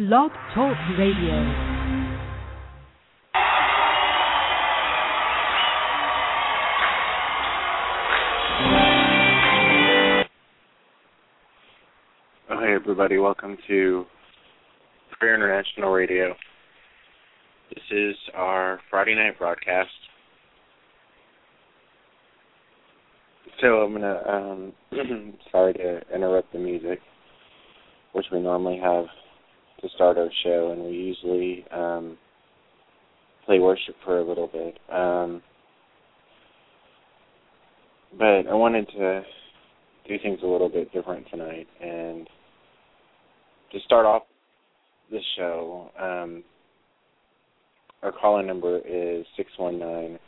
[0.00, 1.34] Blog Talk Radio.
[12.48, 13.18] Oh, hey, everybody.
[13.18, 14.06] Welcome to
[15.18, 16.34] Prayer International Radio.
[17.68, 19.90] This is our Friday night broadcast.
[23.60, 27.00] So I'm going to, um, sorry to interrupt the music,
[28.14, 29.04] which we normally have
[29.82, 32.18] to start our show, and we usually um,
[33.46, 34.78] play worship for a little bit.
[34.92, 35.42] Um,
[38.18, 39.22] but I wanted to
[40.08, 42.28] do things a little bit different tonight, and
[43.72, 44.22] to start off
[45.10, 46.42] this show, um,
[48.02, 50.18] our calling number is six one nine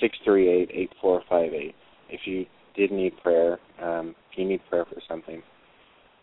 [0.00, 1.74] six three eight eight four five eight.
[2.08, 5.42] If you did need prayer, um, if you need prayer for something,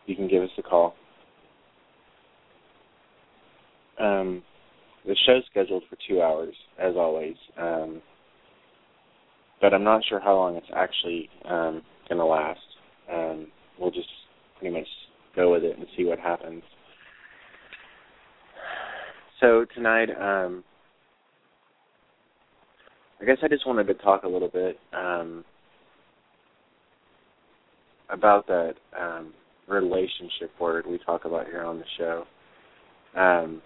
[0.05, 0.95] you can give us a call.
[3.99, 4.43] Um,
[5.05, 8.01] the show's scheduled for two hours, as always, um,
[9.61, 12.59] but I'm not sure how long it's actually um, going to last.
[13.11, 13.47] Um,
[13.79, 14.09] we'll just
[14.59, 14.87] pretty much
[15.35, 16.63] go with it and see what happens.
[19.41, 20.63] So tonight, um,
[23.21, 25.45] I guess I just wanted to talk a little bit um,
[28.09, 29.33] about that um,
[29.67, 32.23] relationship word we talk about here on the show.
[33.15, 33.61] Um,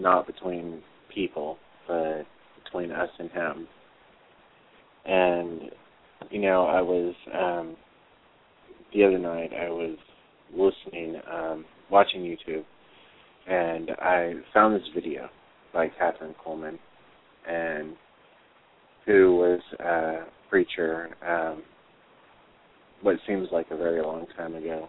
[0.00, 0.82] not between
[1.14, 2.22] people, but
[2.64, 3.68] between us and Him.
[5.04, 5.60] And
[6.30, 7.76] you know, I was um,
[8.92, 9.50] the other night.
[9.52, 9.96] I was
[10.54, 12.64] listening, um, watching YouTube,
[13.48, 15.28] and I found this video
[15.72, 16.78] by Kathryn Kuhlman,
[17.48, 17.94] and
[19.06, 21.62] who was a preacher um,
[23.02, 24.88] what seems like a very long time ago,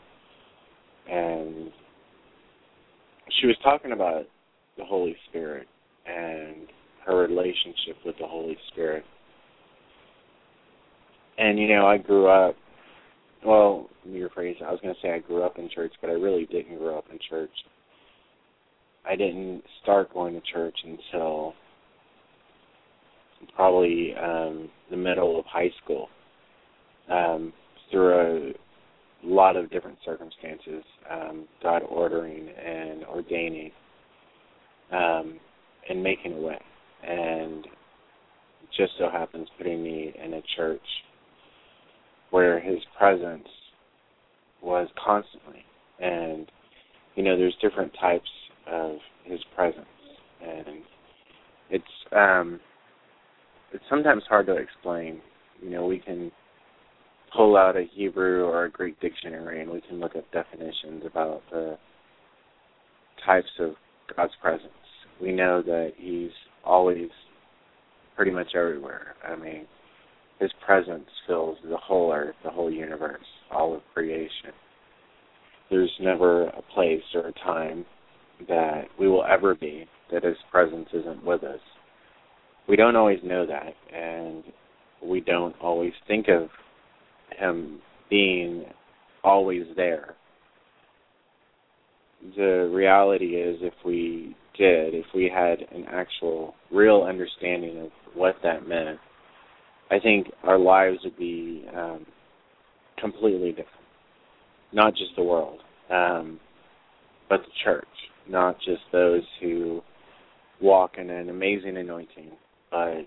[1.10, 1.72] and
[3.40, 4.24] she was talking about
[4.78, 5.68] the Holy Spirit
[6.06, 6.68] and
[7.06, 9.04] her relationship with the Holy Spirit.
[11.38, 12.56] And you know, I grew up
[13.46, 14.62] well, let me rephrase.
[14.62, 16.98] I was going to say I grew up in church, but I really didn't grow
[16.98, 17.52] up in church.
[19.06, 21.54] I didn't start going to church until
[23.56, 26.08] probably um, the middle of high school
[27.10, 27.52] um,
[27.90, 33.72] through a lot of different circumstances, um, God ordering and ordaining
[34.92, 35.40] um,
[35.90, 36.60] and making a way.
[37.04, 37.66] And
[38.78, 40.82] just so happens putting me in a church
[42.30, 43.48] where his presence
[44.62, 45.64] was constantly.
[46.00, 46.50] And,
[47.16, 48.30] you know, there's different types
[48.72, 49.86] of his presence.
[50.42, 50.84] And
[51.70, 52.60] it's um
[53.74, 55.22] it's sometimes hard to explain.
[55.62, 56.32] You know, we can
[57.36, 61.42] pull out a Hebrew or a Greek dictionary and we can look up definitions about
[61.52, 61.78] the
[63.26, 63.72] types of
[64.16, 64.72] God's presence.
[65.22, 66.32] We know that he's
[66.64, 67.10] always
[68.16, 69.16] pretty much everywhere.
[69.28, 69.68] I mean,
[70.40, 73.22] his presence fills the whole earth, the whole universe,
[73.52, 74.52] all of creation.
[75.70, 77.86] There's never a place or a time
[78.48, 81.60] that we will ever be that His presence isn't with us.
[82.68, 84.44] We don't always know that, and
[85.04, 86.50] we don't always think of
[87.38, 87.80] Him
[88.10, 88.66] being
[89.24, 90.16] always there.
[92.36, 98.36] The reality is, if we did, if we had an actual, real understanding of what
[98.44, 99.00] that meant,
[99.90, 102.06] I think our lives would be um,
[103.00, 103.68] completely different.
[104.74, 105.60] Not just the world,
[105.90, 106.40] um,
[107.30, 107.86] but the church.
[108.30, 109.82] Not just those who
[110.62, 112.32] walk in an amazing anointing,
[112.70, 113.02] but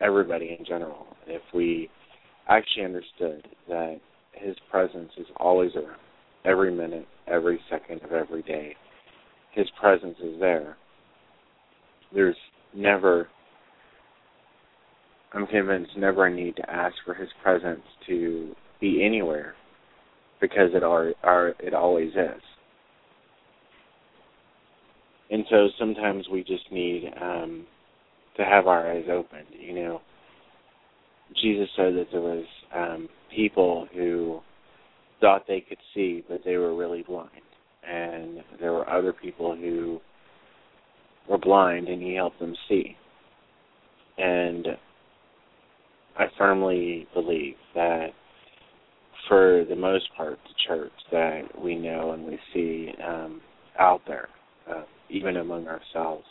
[0.00, 1.06] everybody in general.
[1.26, 1.88] If we
[2.48, 4.00] actually understood that
[4.32, 6.00] His presence is always around,
[6.44, 8.74] every minute, every second of every day,
[9.54, 10.76] His presence is there.
[12.14, 12.36] There's
[12.74, 13.28] never
[15.34, 19.54] I'm convinced never a need to ask for his presence to be anywhere
[20.40, 22.42] because it are, are it always is.
[25.30, 27.66] And so sometimes we just need um,
[28.36, 29.46] to have our eyes opened.
[29.58, 30.00] You know,
[31.40, 32.44] Jesus said that there was
[32.74, 34.40] um, people who
[35.20, 37.30] thought they could see, but they were really blind,
[37.88, 40.00] and there were other people who
[41.28, 42.96] were blind, and He helped them see.
[44.18, 44.66] And
[46.18, 48.08] I firmly believe that
[49.28, 53.40] for the most part, the church that we know and we see um,
[53.78, 54.28] out there,
[54.70, 56.24] uh, even among ourselves,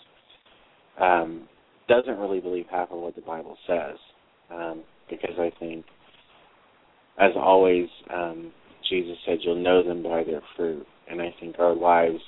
[1.00, 1.48] um,
[1.88, 3.98] doesn't really believe half of what the Bible says.
[4.52, 5.86] Um, because I think,
[7.20, 8.52] as always, um,
[8.90, 12.22] Jesus said, "You'll know them by their fruit," and I think our lives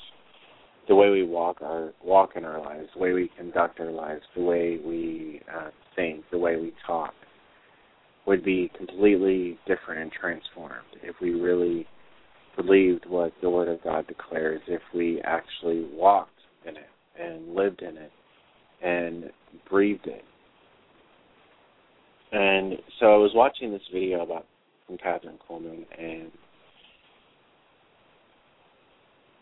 [0.87, 4.21] the way we walk our walk in our lives, the way we conduct our lives,
[4.35, 7.13] the way we uh, think, the way we talk,
[8.27, 11.87] would be completely different and transformed if we really
[12.57, 16.31] believed what the Word of God declares, if we actually walked
[16.67, 16.89] in it
[17.19, 18.11] and lived in it
[18.83, 19.31] and
[19.69, 20.23] breathed it.
[22.33, 24.45] And so I was watching this video about
[24.85, 26.29] from Kathryn Kuhlman, and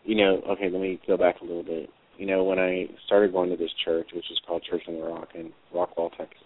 [0.04, 1.88] you know, okay, let me go back a little bit.
[2.18, 5.02] You know, when I started going to this church, which is called Church on the
[5.02, 6.38] Rock in Rockwall, Texas,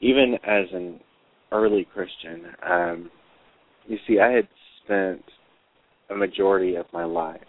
[0.00, 1.00] even as an
[1.52, 3.10] early Christian, um,
[3.86, 4.48] you see, I had
[4.84, 5.22] spent
[6.10, 7.40] a majority of my life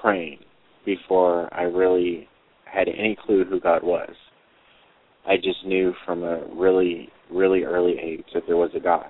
[0.00, 0.38] praying
[0.84, 2.28] before I really
[2.64, 4.10] had any clue who God was.
[5.26, 9.06] I just knew from a really, really early age that there was a God.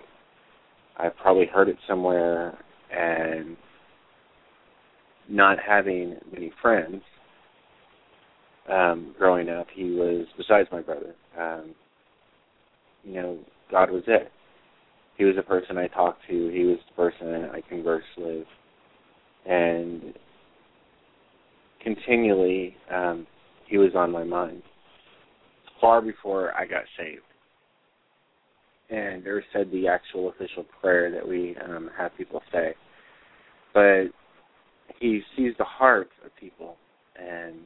[0.96, 2.58] I probably heard it somewhere
[2.92, 3.56] and
[5.30, 7.02] not having many friends
[8.70, 11.14] um, growing up, he was besides my brother.
[11.38, 11.74] Um,
[13.04, 13.38] you know,
[13.70, 14.30] God was it.
[15.16, 16.48] He was the person I talked to.
[16.48, 18.46] He was the person I conversed with,
[19.46, 20.14] and
[21.82, 23.26] continually, um,
[23.66, 24.62] he was on my mind.
[25.80, 27.22] Far before I got saved,
[28.90, 32.74] and there said the actual official prayer that we um, have people say,
[33.72, 34.06] but
[35.00, 36.76] he sees the heart of people
[37.16, 37.56] and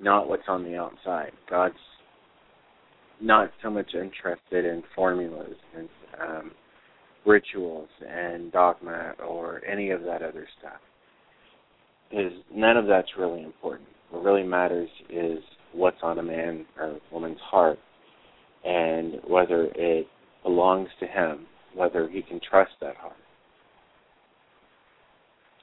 [0.00, 1.32] not what's on the outside.
[1.50, 1.74] God's
[3.20, 5.88] not so much interested in formulas and
[6.20, 6.50] um,
[7.24, 10.80] rituals and dogma or any of that other stuff.
[12.12, 13.88] Is none of that's really important.
[14.10, 15.38] What really matters is
[15.72, 17.78] what's on a man or woman's heart
[18.64, 20.06] and whether it
[20.42, 23.16] belongs to him, whether he can trust that heart.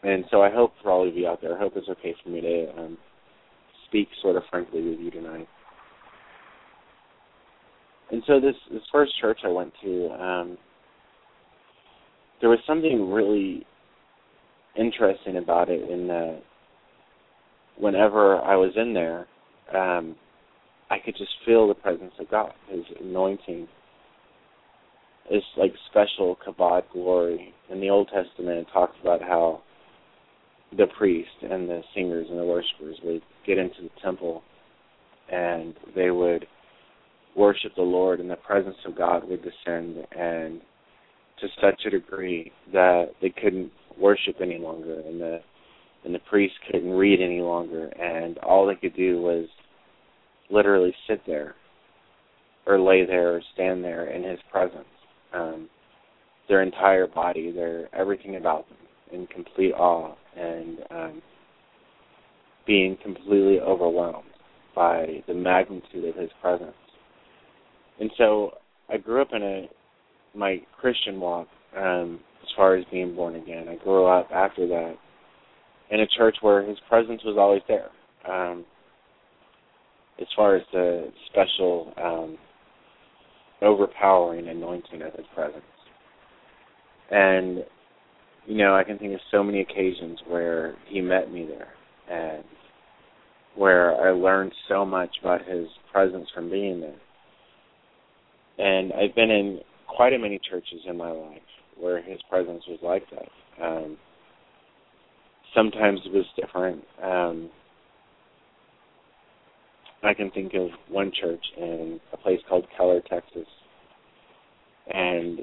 [0.04, 2.30] And so I hope for all of you out there, I hope it's okay for
[2.30, 2.98] me to um,
[3.88, 5.48] speak sort of frankly with you tonight.
[8.12, 10.58] And so this this first church I went to, um,
[12.42, 13.66] there was something really
[14.78, 16.42] interesting about it in that
[17.78, 19.28] whenever I was in there,
[19.74, 20.16] um,
[20.92, 23.68] I could just feel the presence of God, His anointing,
[25.30, 27.54] His like special kabod glory.
[27.72, 29.62] In the Old Testament, it talks about how
[30.78, 34.44] the priest and the singers and the worshipers would get into the temple
[35.32, 36.46] and they would
[37.36, 40.62] worship the Lord and the presence of God would descend and
[41.40, 45.40] to such a degree that they couldn't worship any longer and the
[46.06, 49.48] and the priest couldn't read any longer and all they could do was
[50.50, 51.56] literally sit there
[52.66, 54.86] or lay there or stand there in his presence.
[55.34, 55.70] Um,
[56.50, 58.78] their entire body, their everything about them
[59.12, 61.22] in complete awe and um,
[62.66, 64.28] being completely overwhelmed
[64.76, 66.74] by the magnitude of his presence.
[68.00, 68.52] And so
[68.90, 69.70] I grew up in a
[70.36, 71.48] my Christian walk
[71.78, 73.68] um, as far as being born again.
[73.70, 74.96] I grew up after that
[75.92, 77.90] in a church where his presence was always there.
[78.28, 78.66] Um,
[80.20, 82.38] as far as the special um,
[83.62, 85.64] overpowering anointing of his presence.
[87.12, 87.64] And
[88.46, 91.74] you know, I can think of so many occasions where he met me there
[92.10, 92.44] and
[93.56, 96.96] where I learned so much about his presence from being there.
[98.58, 101.42] And I've been in quite a many churches in my life
[101.80, 103.64] where his presence was like that.
[103.66, 103.98] Um,
[105.56, 106.84] sometimes it was different.
[107.02, 107.50] Um,
[110.04, 113.48] I can think of one church in a place called Keller, Texas,
[114.94, 115.40] and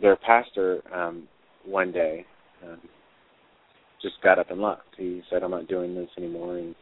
[0.00, 1.26] their pastor um,
[1.66, 2.24] one day
[2.62, 2.80] um,
[4.02, 4.82] just got up and left.
[4.96, 6.74] He said, "I'm not doing this anymore, and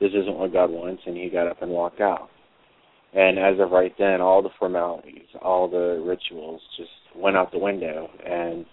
[0.00, 2.28] this isn't what God wants." And he got up and walked out.
[3.14, 7.58] And as of right then, all the formalities, all the rituals, just went out the
[7.58, 8.08] window.
[8.24, 8.66] And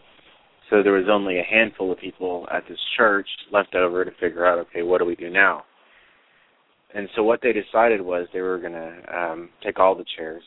[0.70, 4.46] so there was only a handful of people at this church left over to figure
[4.46, 5.64] out, okay, what do we do now?
[6.94, 10.44] And so what they decided was they were going to um, take all the chairs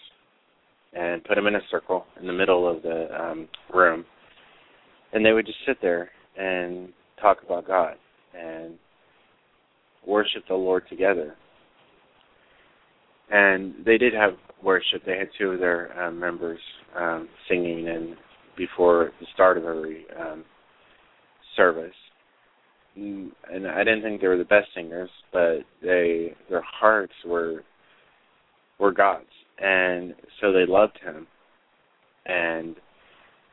[0.93, 4.05] and put them in a circle in the middle of the um, room
[5.17, 7.95] and they would just sit there and talk about God
[8.39, 8.75] and
[10.07, 11.35] worship the Lord together.
[13.31, 14.33] And they did have
[14.63, 15.07] worship.
[15.07, 16.61] They had two of their um, members
[16.95, 18.15] um, singing, and
[18.59, 20.45] before the start of every um,
[21.57, 21.95] service.
[22.99, 27.65] Mm, and I didn't think they were the best singers, but they their hearts were
[28.79, 29.25] were God's,
[29.59, 31.27] and so they loved Him.
[32.27, 32.77] And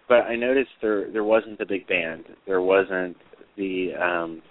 [0.08, 2.26] but I noticed there there wasn't the big band.
[2.46, 3.18] There wasn't
[3.58, 4.42] the um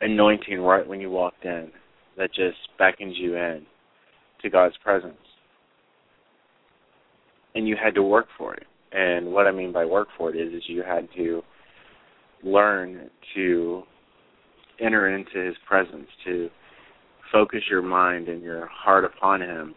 [0.00, 1.70] anointing right when you walked in
[2.18, 3.64] that just beckons you in
[4.42, 5.14] to God's presence.
[7.54, 8.66] And you had to work for it.
[8.92, 11.42] And what I mean by work for it is, is you had to
[12.42, 13.82] learn to
[14.80, 16.50] enter into His presence, to
[17.30, 19.74] focus your mind and your heart upon Him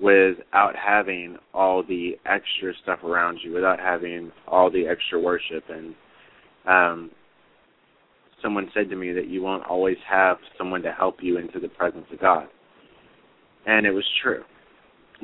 [0.00, 5.64] without having all the extra stuff around you, without having all the extra worship.
[5.68, 5.94] And
[6.66, 7.10] um,
[8.42, 11.68] someone said to me that you won't always have someone to help you into the
[11.68, 12.48] presence of God.
[13.66, 14.42] And it was true.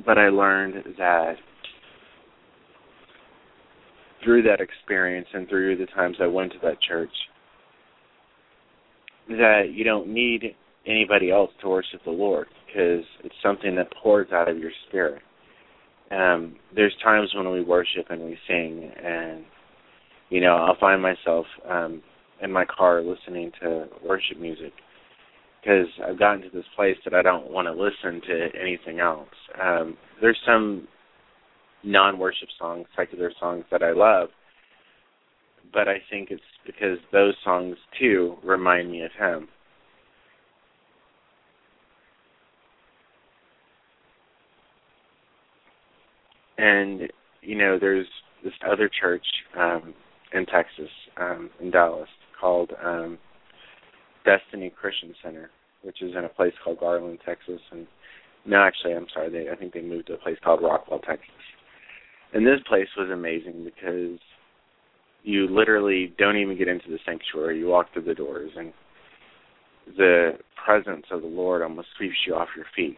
[0.06, 1.34] But I learned that
[4.22, 7.10] through that experience and through the times I went to that church,
[9.28, 10.54] that you don't need
[10.86, 15.22] anybody else to worship the Lord because it's something that pours out of your spirit.
[16.10, 19.44] Um, there's times when we worship and we sing, and
[20.28, 22.02] you know I'll find myself um,
[22.42, 24.72] in my car listening to worship music
[25.60, 29.28] because I've gotten to this place that I don't want to listen to anything else.
[29.62, 30.88] Um, there's some
[31.84, 34.28] non-worship songs, secular songs that I love,
[35.72, 39.48] but I think it's because those songs too remind me of Him.
[46.60, 48.06] And you know, there's
[48.44, 49.24] this other church
[49.58, 49.94] um,
[50.32, 53.18] in Texas, um, in Dallas, called um,
[54.24, 55.50] Destiny Christian Center,
[55.82, 57.60] which is in a place called Garland, Texas.
[57.72, 57.86] And
[58.44, 59.30] no, actually, I'm sorry.
[59.30, 61.30] They I think they moved to a place called Rockwall, Texas.
[62.32, 64.18] And this place was amazing because
[65.22, 67.58] you literally don't even get into the sanctuary.
[67.58, 68.72] You walk through the doors, and
[69.96, 70.32] the
[70.64, 72.96] presence of the Lord almost sweeps you off your feet.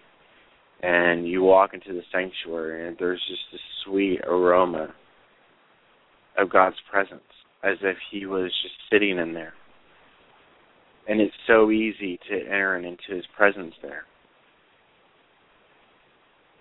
[0.82, 4.92] And you walk into the sanctuary, and there's just this sweet aroma
[6.36, 7.20] of God's presence
[7.62, 9.54] as if he was just sitting in there.
[11.08, 14.04] And it's so easy to enter into his presence there.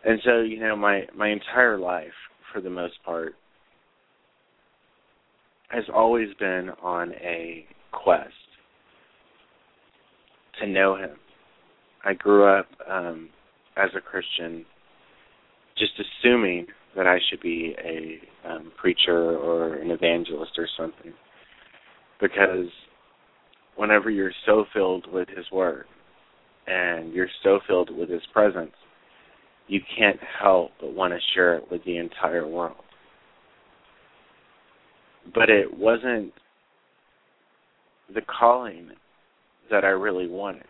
[0.04, 2.08] And so, you know, my my entire life
[2.52, 3.34] for the most part
[5.70, 8.34] has always been on a quest
[10.60, 11.18] to know him.
[12.04, 13.30] I grew up um
[13.78, 14.66] as a Christian
[15.78, 21.14] just assuming that I should be a um, preacher or an evangelist or something.
[22.20, 22.68] Because
[23.76, 25.86] whenever you're so filled with His Word
[26.68, 28.72] and you're so filled with His presence,
[29.68, 32.76] you can't help but want to share it with the entire world.
[35.34, 36.34] But it wasn't
[38.14, 38.90] the calling
[39.70, 40.66] that I really wanted.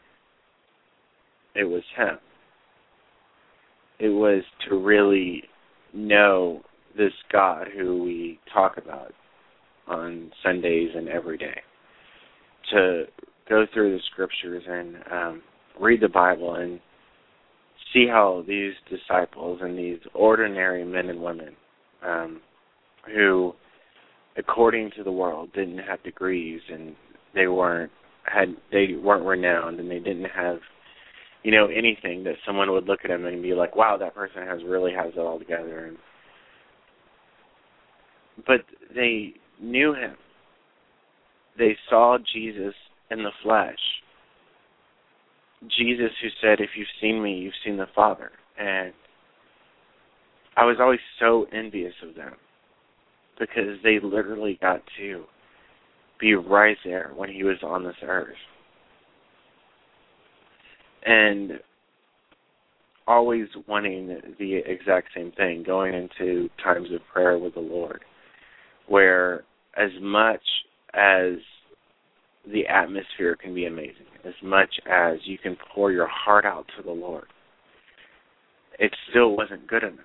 [1.55, 2.20] It was Him.
[4.01, 5.43] It was to really
[5.93, 6.62] know
[6.98, 9.13] this God who we talk about
[9.88, 11.62] on Sundays and every day.
[12.72, 13.03] To
[13.48, 15.41] go through the scriptures and um,
[15.79, 16.79] read the Bible and
[17.93, 21.55] see how these disciples and these ordinary men and women
[22.03, 22.41] um,
[23.05, 23.53] who,
[24.36, 26.96] according to the world, didn't have degrees and
[27.36, 27.91] they weren't
[28.24, 30.58] had they weren't renowned and they didn't have
[31.43, 34.45] you know anything that someone would look at him and be like, "Wow, that person
[34.45, 35.98] has really has it all together." And
[38.45, 38.62] but
[38.93, 40.15] they knew him.
[41.57, 42.75] They saw Jesus
[43.10, 43.79] in the flesh.
[45.67, 48.93] Jesus who said, "If you've seen me, you've seen the Father." And
[50.57, 52.36] I was always so envious of them
[53.39, 55.25] because they literally got to
[56.19, 58.38] be right there when he was on this earth
[61.05, 61.60] and
[63.08, 64.08] always wanting
[64.39, 68.03] the exact same thing, going into times of prayer with the Lord,
[68.88, 69.43] where
[69.77, 70.41] as much
[70.93, 71.34] as
[72.51, 76.84] the atmosphere can be amazing, as much as you can pour your heart out to
[76.84, 77.25] the Lord,
[78.79, 79.98] it still wasn't good enough.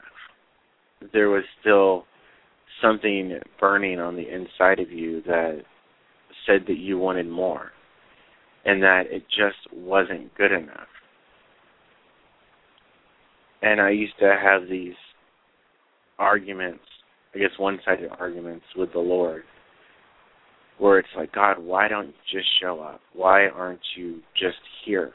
[1.13, 2.05] There was still
[2.83, 5.63] something burning on the inside of you that
[6.47, 7.73] said that you wanted more
[8.67, 10.89] and that it just wasn't good enough.
[13.63, 14.95] And I used to have these
[16.19, 16.83] arguments,
[17.35, 19.45] I guess one sided arguments with the Lord,
[20.79, 23.01] where it's like, God, why don't you just show up?
[23.15, 25.13] Why aren't you just here?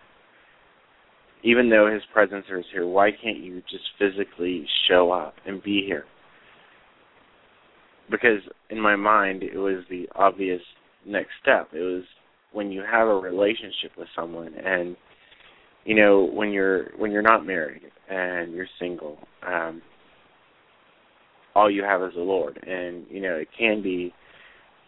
[1.43, 5.83] Even though His presence is here, why can't you just physically show up and be
[5.85, 6.05] here?
[8.09, 10.61] Because in my mind, it was the obvious
[11.05, 11.69] next step.
[11.73, 12.03] It was
[12.51, 14.95] when you have a relationship with someone and
[15.85, 19.17] you know when you're when you're not married and you're single
[19.47, 19.81] um
[21.55, 24.13] all you have is the lord and you know it can be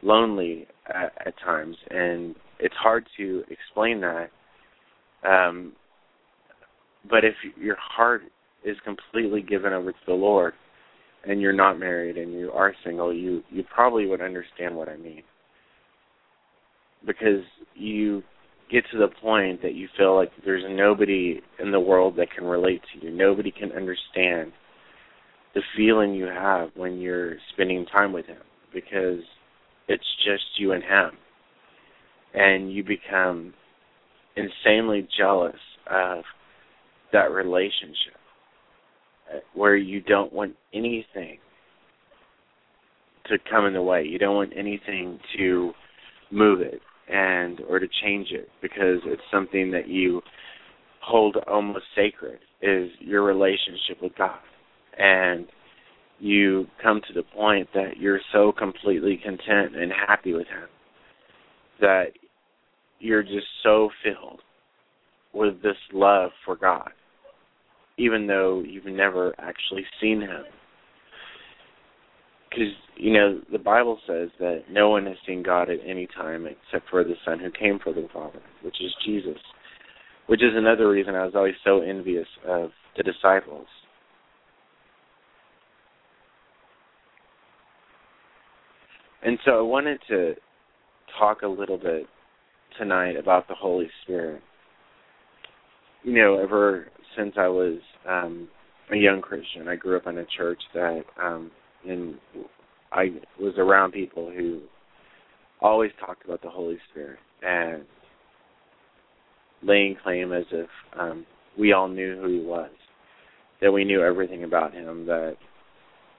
[0.03, 4.29] lonely at, at times, and it's hard to explain that.
[5.27, 5.73] Um,
[7.09, 8.23] but if your heart
[8.63, 10.53] is completely given over to the Lord,
[11.25, 14.97] and you're not married and you are single, you you probably would understand what I
[14.97, 15.23] mean.
[17.05, 17.43] Because
[17.75, 18.23] you
[18.71, 22.45] get to the point that you feel like there's nobody in the world that can
[22.45, 23.11] relate to you.
[23.11, 24.51] Nobody can understand
[25.53, 28.41] the feeling you have when you're spending time with him
[28.73, 29.19] because
[29.87, 31.11] it's just you and him.
[32.33, 33.53] And you become
[34.35, 35.55] insanely jealous
[35.89, 36.23] of
[37.11, 38.17] that relationship
[39.53, 41.37] where you don't want anything
[43.27, 44.03] to come in the way.
[44.03, 45.73] You don't want anything to
[46.31, 50.21] move it and or to change it because it's something that you
[51.01, 54.39] hold almost sacred is your relationship with God.
[54.97, 55.47] And
[56.19, 60.69] you come to the point that you're so completely content and happy with him
[61.81, 62.11] that
[62.99, 64.39] you're just so filled
[65.33, 66.91] with this love for God
[67.97, 70.43] even though you've never actually seen him.
[72.53, 76.45] Because, you know, the Bible says that no one has seen God at any time
[76.45, 79.39] except for the Son who came for the Father, which is Jesus.
[80.27, 83.65] Which is another reason I was always so envious of the disciples.
[89.23, 90.33] And so I wanted to
[91.17, 92.05] talk a little bit
[92.77, 94.41] tonight about the Holy Spirit.
[96.03, 98.47] You know, ever since I was um
[98.91, 99.67] a young Christian.
[99.67, 101.51] I grew up in a church that um
[101.87, 102.15] and
[102.91, 103.09] I
[103.39, 104.61] was around people who
[105.61, 107.83] always talked about the Holy Spirit and
[109.61, 111.25] laying claim as if um
[111.57, 112.71] we all knew who he was.
[113.61, 115.35] That we knew everything about him, that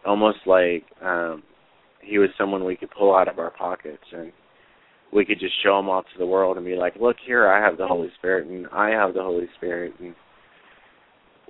[0.07, 1.43] almost like um
[2.01, 4.33] he was someone we could pull out of our pockets and
[5.13, 7.65] we could just show him off to the world and be like, "Look here, I
[7.65, 10.15] have the Holy Spirit, and I have the Holy Spirit." And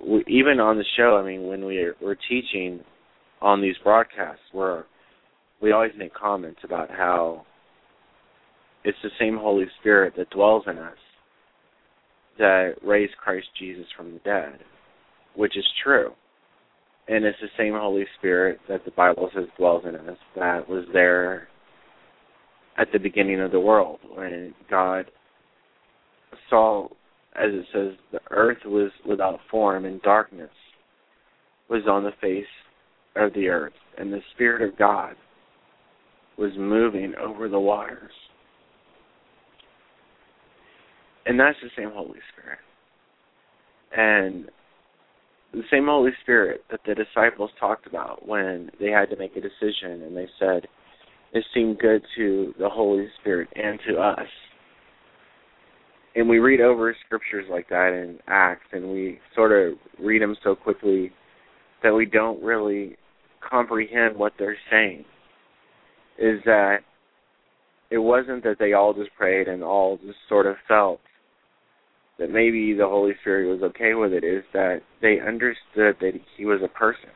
[0.06, 2.80] we, even on the show, I mean, when we we're teaching
[3.44, 4.86] on these broadcasts, where
[5.60, 7.44] we always make comments about how
[8.84, 10.96] it's the same Holy Spirit that dwells in us
[12.38, 14.58] that raised Christ Jesus from the dead,
[15.36, 16.10] which is true.
[17.06, 20.84] And it's the same Holy Spirit that the Bible says dwells in us that was
[20.92, 21.48] there
[22.76, 25.10] at the beginning of the world when God
[26.50, 26.88] saw
[27.36, 30.50] as it says, the earth was without form and darkness
[31.68, 32.44] was on the face
[33.16, 35.14] of the earth, and the Spirit of God
[36.36, 38.12] was moving over the waters.
[41.26, 42.58] And that's the same Holy Spirit.
[43.96, 44.50] And
[45.52, 49.40] the same Holy Spirit that the disciples talked about when they had to make a
[49.40, 50.66] decision and they said,
[51.32, 54.28] it seemed good to the Holy Spirit and to us
[56.14, 60.36] and we read over scriptures like that in Acts, and we sort of read them
[60.44, 61.10] so quickly
[61.82, 62.96] that we don't really
[63.48, 65.04] comprehend what they're saying.
[66.18, 66.78] Is that
[67.90, 71.00] it wasn't that they all just prayed and all just sort of felt
[72.18, 76.44] that maybe the Holy Spirit was okay with it, is that they understood that he
[76.44, 77.10] was a person,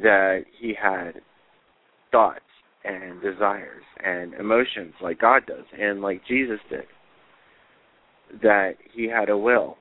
[0.00, 1.14] that he had
[2.12, 2.40] thoughts
[2.84, 6.84] and desires and emotions like God does and like Jesus did
[8.42, 9.76] that he had a will.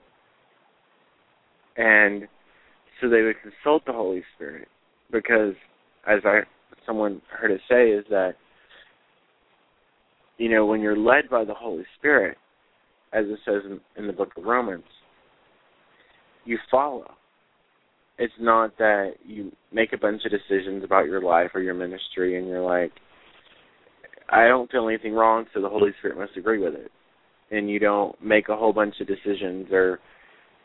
[1.76, 2.28] And
[3.00, 4.68] so they would consult the Holy Spirit
[5.12, 5.54] because
[6.08, 6.42] as I
[6.86, 8.34] someone heard it say is that
[10.38, 12.38] you know when you're led by the Holy Spirit
[13.14, 14.84] as it says in, in the book of Romans
[16.46, 17.12] you follow
[18.20, 22.38] it's not that you make a bunch of decisions about your life or your ministry
[22.38, 22.92] and you're like
[24.30, 26.92] I don't feel anything wrong so the Holy Spirit must agree with it
[27.52, 30.00] and you don't make a whole bunch of decisions or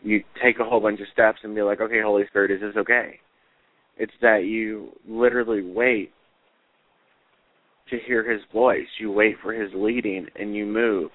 [0.03, 2.77] you take a whole bunch of steps and be like, okay, Holy Spirit, is this
[2.77, 3.21] okay?
[3.99, 6.13] It's that you literally wait
[7.91, 8.87] to hear his voice.
[8.99, 11.11] You wait for his leading and you move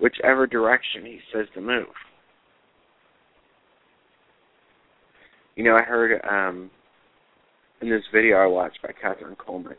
[0.00, 1.86] whichever direction he says to move.
[5.56, 6.70] You know, I heard um
[7.80, 9.76] in this video I watched by Kathryn Kuhlman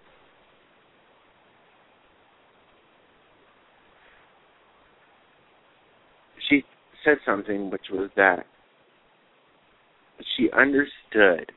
[7.06, 8.46] said something which was that
[10.36, 11.52] she understood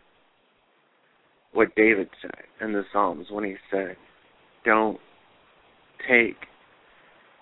[1.59, 3.97] what David said in the Psalms when he said,
[4.64, 4.97] Don't
[6.09, 6.37] take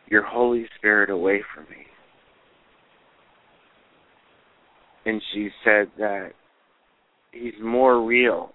[0.09, 1.85] your Holy Spirit away from me.
[5.05, 6.31] And she said that
[7.31, 8.52] he's more real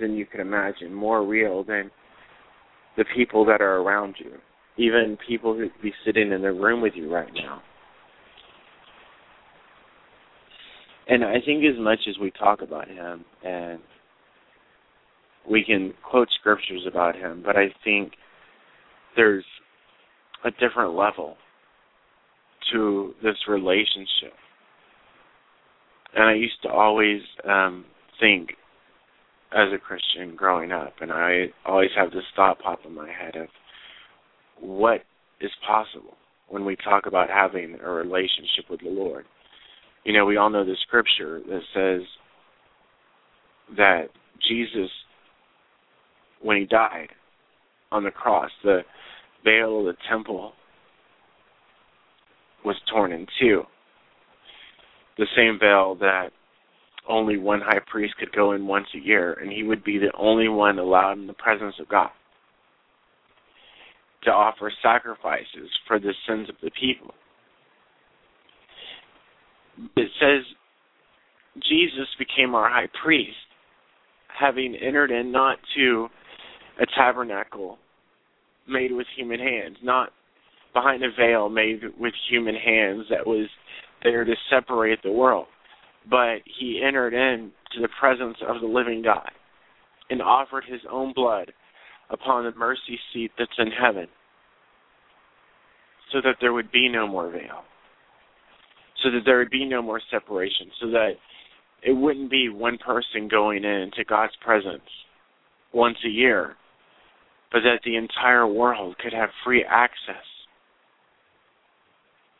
[0.00, 1.88] than you can imagine, more real than
[2.96, 4.32] the people that are around you,
[4.78, 7.62] even people who be sitting in the room with you right now.
[11.06, 13.78] And I think as much as we talk about him and
[15.48, 18.12] we can quote scriptures about him, but I think
[19.16, 19.44] there's
[20.44, 21.36] a different level
[22.72, 24.34] to this relationship.
[26.14, 27.84] And I used to always um
[28.20, 28.50] think
[29.52, 33.36] as a Christian growing up and I always have this thought pop in my head
[33.36, 33.48] of
[34.60, 35.02] what
[35.40, 36.16] is possible
[36.48, 39.24] when we talk about having a relationship with the Lord.
[40.04, 42.06] You know, we all know the scripture that says
[43.76, 44.08] that
[44.48, 44.90] Jesus
[46.42, 47.08] when he died
[47.90, 48.80] on the cross, the
[49.44, 50.52] veil of the temple
[52.64, 53.62] was torn in two.
[55.18, 56.30] The same veil that
[57.08, 60.12] only one high priest could go in once a year, and he would be the
[60.16, 62.10] only one allowed in the presence of God
[64.24, 67.12] to offer sacrifices for the sins of the people.
[69.96, 70.44] It says
[71.56, 73.36] Jesus became our high priest,
[74.28, 76.08] having entered in not to
[76.82, 77.78] a tabernacle
[78.68, 80.10] made with human hands, not
[80.74, 83.48] behind a veil made with human hands that was
[84.02, 85.46] there to separate the world.
[86.10, 89.30] But he entered into the presence of the living God
[90.10, 91.52] and offered his own blood
[92.10, 94.06] upon the mercy seat that's in heaven
[96.12, 97.62] so that there would be no more veil,
[99.02, 101.12] so that there would be no more separation, so that
[101.82, 104.82] it wouldn't be one person going into God's presence
[105.72, 106.56] once a year,
[107.52, 110.24] but that the entire world could have free access,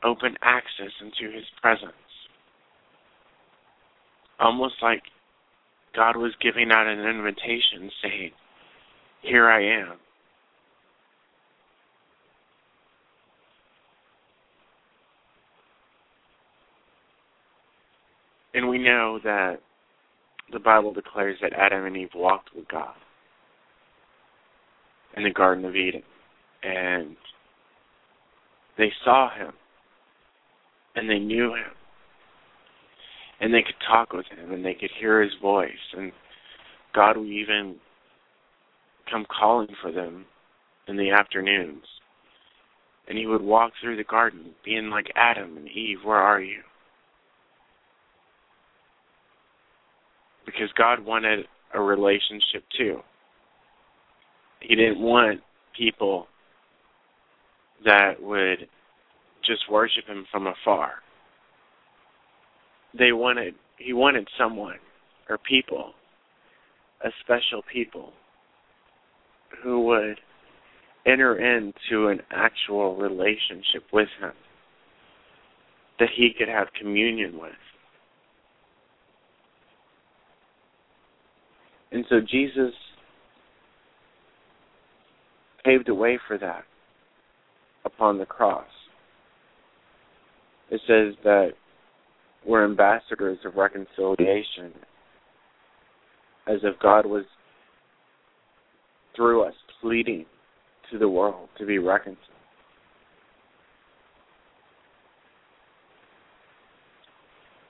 [0.03, 1.93] open access into his presence.
[4.41, 5.03] Almost like
[5.95, 8.31] God was giving out an invitation saying,
[9.21, 9.97] Here I am.
[18.55, 19.61] And we know that
[20.53, 22.95] the Bible declares that Adam and Eve walked with God
[25.17, 26.03] in the Garden of Eden.
[26.63, 27.17] And
[28.79, 29.53] they saw him.
[30.95, 31.73] And they knew him.
[33.41, 35.71] And they could talk with him and they could hear his voice.
[35.97, 36.13] And
[36.95, 37.77] God would even
[39.11, 40.27] come calling for them
[40.87, 41.85] in the afternoons.
[43.09, 46.61] And he would walk through the garden, being like Adam and Eve, where are you?
[50.47, 53.01] Because God wanted a relationship too.
[54.63, 55.41] He didn't want
[55.77, 56.27] people
[57.85, 58.69] that would
[59.45, 60.93] just worship him from afar.
[62.97, 64.79] They wanted he wanted someone
[65.29, 65.93] or people,
[67.05, 68.13] a special people
[69.63, 70.21] who would
[71.07, 74.33] enter into an actual relationship with him
[75.99, 77.53] that he could have communion with.
[81.91, 82.73] And so Jesus
[85.65, 86.65] paved a way for that
[87.85, 88.67] upon the cross.
[90.71, 91.51] It says that
[92.47, 94.73] we're ambassadors of reconciliation,
[96.49, 97.25] as if God was
[99.15, 100.25] through us pleading
[100.91, 102.19] to the world to be reconciled.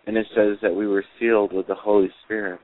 [0.07, 2.61] And it says that we were sealed with the Holy Spirit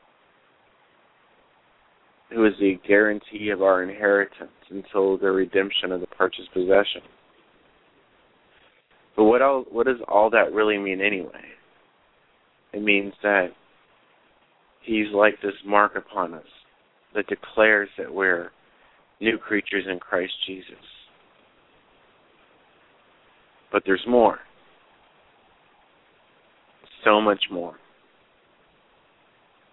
[2.30, 7.02] who is the guarantee of our inheritance until the redemption of the purchased possession.
[9.16, 11.42] But what all, what does all that really mean anyway?
[12.72, 13.48] It means that
[14.82, 16.46] he's like this mark upon us
[17.14, 18.50] that declares that we're
[19.20, 20.74] new creatures in Christ Jesus.
[23.72, 24.38] But there's more.
[27.04, 27.74] So much more.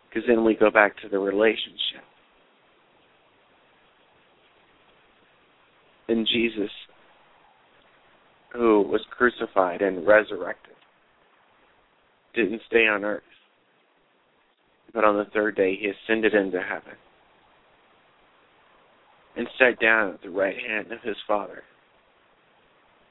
[0.10, 2.04] Because then we go back to the relationship.
[6.08, 6.70] In Jesus,
[8.54, 10.76] who was crucified and resurrected,
[12.34, 13.24] didn't stay on earth,
[14.94, 16.98] but on the third day he ascended into heaven
[19.38, 21.64] and sat down at the right hand of his Father,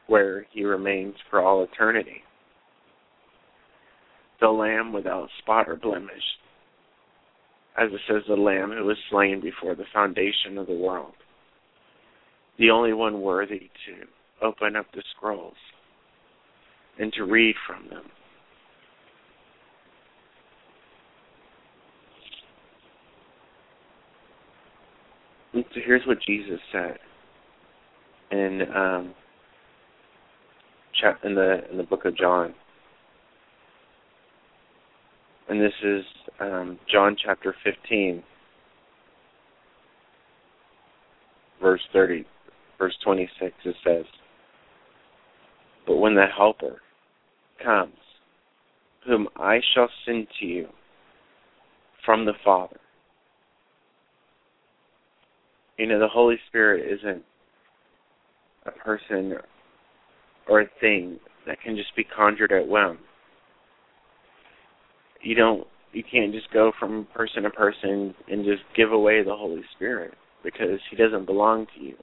[0.07, 2.23] where he remains for all eternity.
[4.41, 6.23] The Lamb without spot or blemish,
[7.77, 11.15] as it says, the Lamb who was slain before the foundation of the world
[12.59, 15.55] the only one worthy to open up the scrolls
[16.99, 18.05] and to read from them.
[25.55, 26.99] And so here's what Jesus said
[28.31, 29.15] in um,
[31.23, 32.55] in the in the book of John,
[35.49, 36.03] and this is
[36.41, 38.23] um, John chapter fifteen,
[41.63, 42.25] verse thirty,
[42.79, 43.55] verse twenty six.
[43.65, 44.05] It says,
[45.87, 46.81] "But when the Helper
[47.63, 47.97] comes,
[49.07, 50.69] whom I shall send to you
[52.05, 52.81] from the Father."
[55.79, 57.25] You know, the Holy Spirit isn't
[58.67, 59.39] a person
[60.49, 62.99] or a thing that can just be conjured at whim.
[65.21, 69.35] You don't you can't just go from person to person and just give away the
[69.35, 71.95] Holy Spirit because he doesn't belong to you.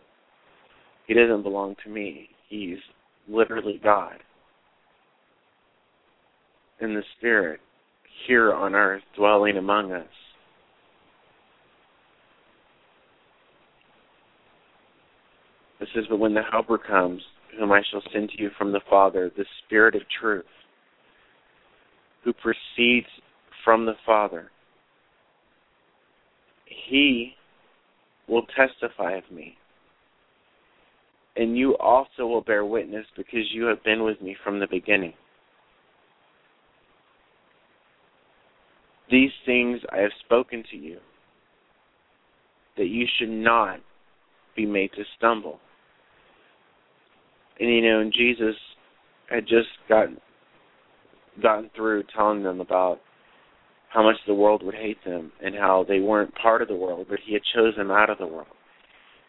[1.11, 2.29] He doesn't belong to me.
[2.47, 2.77] He's
[3.27, 4.15] literally God.
[6.79, 7.59] In the Spirit,
[8.25, 10.07] here on earth, dwelling among us.
[15.81, 17.21] It says, But when the Helper comes,
[17.59, 20.45] whom I shall send to you from the Father, the Spirit of truth,
[22.23, 23.07] who proceeds
[23.65, 24.49] from the Father.
[26.87, 27.33] He
[28.29, 29.57] will testify of me.
[31.35, 35.13] And you also will bear witness because you have been with me from the beginning.
[39.09, 40.97] These things I have spoken to you,
[42.77, 43.79] that you should not
[44.55, 45.59] be made to stumble.
[47.59, 48.55] And you know, and Jesus
[49.29, 50.17] had just gotten
[51.41, 52.99] gotten through telling them about
[53.89, 57.07] how much the world would hate them and how they weren't part of the world,
[57.09, 58.47] but he had chosen them out of the world.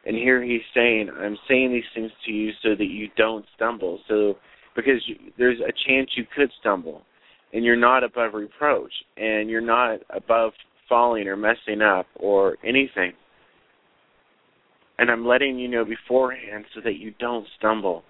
[0.05, 4.01] And here he's saying, I'm saying these things to you so that you don't stumble.
[4.09, 4.37] So,
[4.75, 7.03] because you, there's a chance you could stumble,
[7.53, 10.53] and you're not above reproach, and you're not above
[10.89, 13.13] falling or messing up or anything.
[14.99, 18.03] And I'm letting you know beforehand so that you don't stumble.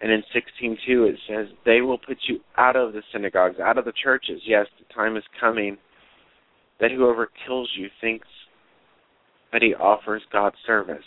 [0.00, 3.84] And in 16:2 it says, "They will put you out of the synagogues, out of
[3.84, 4.46] the churches.
[4.46, 5.76] Yes, the time is coming
[6.78, 8.28] that whoever kills you thinks
[9.52, 11.04] that he offers God service."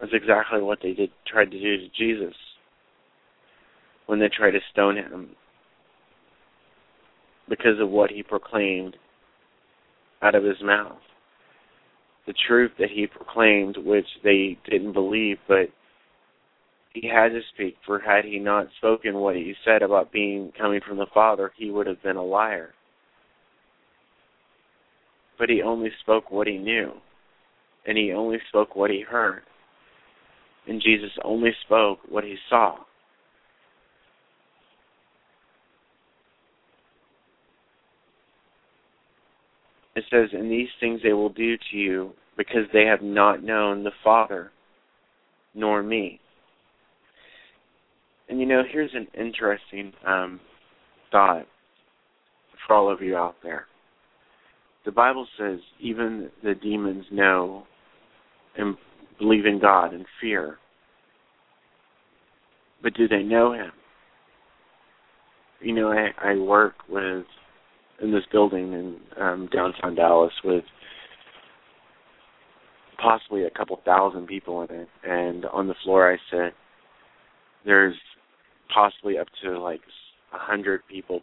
[0.00, 2.34] That's exactly what they did tried to do to Jesus
[4.06, 5.36] when they tried to stone him
[7.48, 8.96] because of what he proclaimed
[10.22, 10.98] out of his mouth.
[12.26, 15.70] The truth that he proclaimed, which they didn't believe, but
[16.94, 20.80] he had to speak, for had he not spoken what he said about being coming
[20.80, 22.74] from the Father, he would have been a liar.
[25.38, 26.92] But he only spoke what he knew,
[27.86, 29.42] and he only spoke what he heard.
[30.68, 32.76] And Jesus only spoke what he saw.
[39.94, 43.84] It says, And these things they will do to you because they have not known
[43.84, 44.50] the Father
[45.54, 46.20] nor me.
[48.28, 50.40] And you know, here's an interesting um,
[51.10, 51.46] thought
[52.66, 53.66] for all of you out there.
[54.84, 57.64] The Bible says even the demons know
[58.56, 58.76] and
[59.18, 60.58] believe in God and fear.
[62.82, 63.70] But do they know Him?
[65.60, 67.24] You know, I, I work with
[68.02, 70.64] in this building in um, downtown Dallas with
[73.00, 76.54] possibly a couple thousand people in it, and on the floor I sit.
[77.64, 77.94] There's
[78.74, 79.80] possibly up to like
[80.32, 81.20] a hundred people.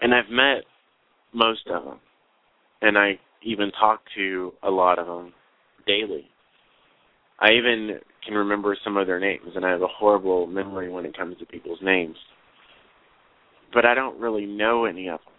[0.00, 0.64] And I've met
[1.34, 1.98] most of them,
[2.82, 5.32] and I even talk to a lot of them
[5.86, 6.28] daily.
[7.40, 11.04] I even can remember some of their names, and I have a horrible memory when
[11.04, 12.16] it comes to people's names.
[13.72, 15.34] But I don't really know any of them.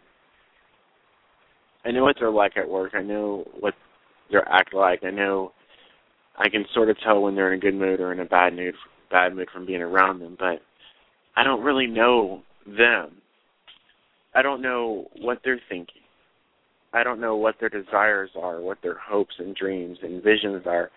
[1.85, 2.93] I know what they're like at work.
[2.95, 3.73] I know what
[4.29, 5.03] they're act like.
[5.03, 5.51] I know
[6.37, 8.55] I can sort of tell when they're in a good mood or in a bad
[8.55, 8.75] mood
[9.11, 10.61] bad mood from being around them, but
[11.35, 13.21] I don't really know them.
[14.35, 16.01] I don't know what they're thinking.
[16.93, 20.91] I don't know what their desires are, what their hopes and dreams and visions are.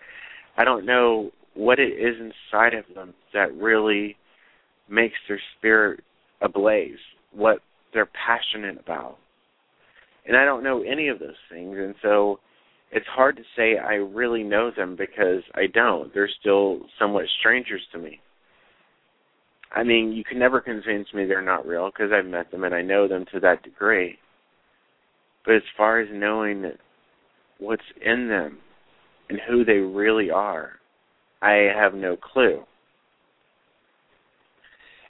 [0.57, 4.15] I don't know what it is inside of them that really
[4.89, 6.01] makes their spirit
[6.41, 6.99] ablaze,
[7.33, 7.59] what
[7.93, 9.17] they're passionate about.
[10.27, 11.75] And I don't know any of those things.
[11.77, 12.39] And so
[12.91, 16.13] it's hard to say I really know them because I don't.
[16.13, 18.19] They're still somewhat strangers to me.
[19.71, 22.73] I mean, you can never convince me they're not real because I've met them and
[22.73, 24.17] I know them to that degree.
[25.45, 26.71] But as far as knowing
[27.59, 28.57] what's in them
[29.29, 30.71] and who they really are,
[31.41, 32.63] I have no clue.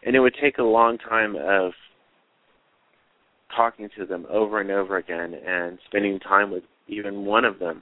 [0.06, 1.72] And it would take a long time of
[3.56, 7.82] talking to them over and over again and spending time with even one of them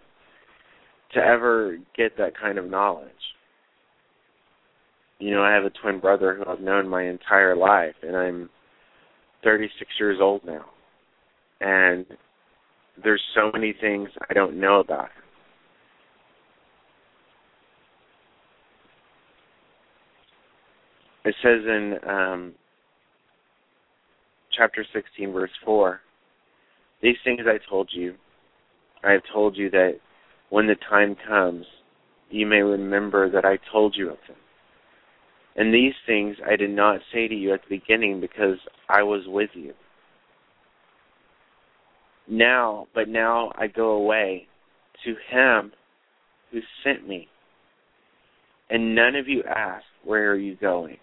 [1.13, 3.11] to ever get that kind of knowledge.
[5.19, 8.49] You know, I have a twin brother who I've known my entire life, and I'm
[9.43, 10.65] 36 years old now.
[11.59, 12.05] And
[13.03, 15.23] there's so many things I don't know about him.
[21.25, 22.53] It says in um,
[24.55, 25.99] chapter 16, verse 4
[27.01, 28.15] These things I told you,
[29.03, 29.99] I have told you that
[30.49, 31.65] when the time comes,
[32.29, 34.37] you may remember that I told you of them.
[35.57, 39.23] And these things I did not say to you at the beginning because I was
[39.25, 39.73] with you.
[42.29, 44.47] Now, but now I go away
[45.03, 45.71] to him
[46.51, 47.27] who sent me.
[48.69, 50.97] And none of you ask, Where are you going?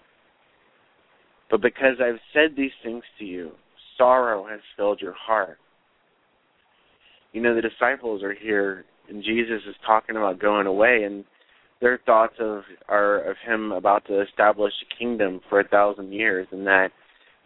[1.50, 3.52] But because I've said these things to you,
[3.96, 5.58] sorrow has filled your heart.
[7.32, 11.24] You know, the disciples are here, and Jesus is talking about going away, and
[11.80, 16.46] their thoughts of are of him about to establish a kingdom for a thousand years,
[16.50, 16.88] and that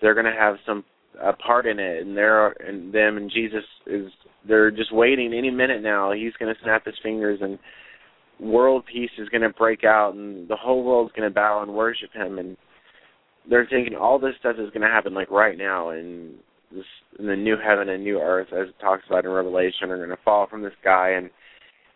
[0.00, 0.84] they're going to have some
[1.20, 4.10] a part in it, and they're and them and Jesus is
[4.46, 6.12] they're just waiting any minute now.
[6.12, 7.58] He's going to snap his fingers, and
[8.40, 11.74] world peace is going to break out, and the whole world's going to bow and
[11.74, 12.56] worship him, and
[13.50, 16.34] they're thinking all this stuff is going to happen like right now, and
[16.70, 16.84] this
[17.18, 20.10] in the new heaven and new earth, as it talks about in Revelation, are going
[20.10, 21.30] to fall from the sky, and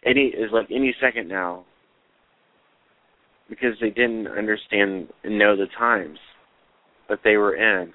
[0.05, 1.65] any is like any second now
[3.53, 6.19] because they didn't understand and know the times
[7.11, 7.93] that they were in.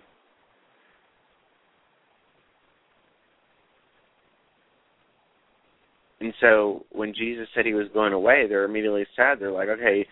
[6.19, 9.39] And so when Jesus said he was going away, they're immediately sad.
[9.39, 10.05] They're like, okay,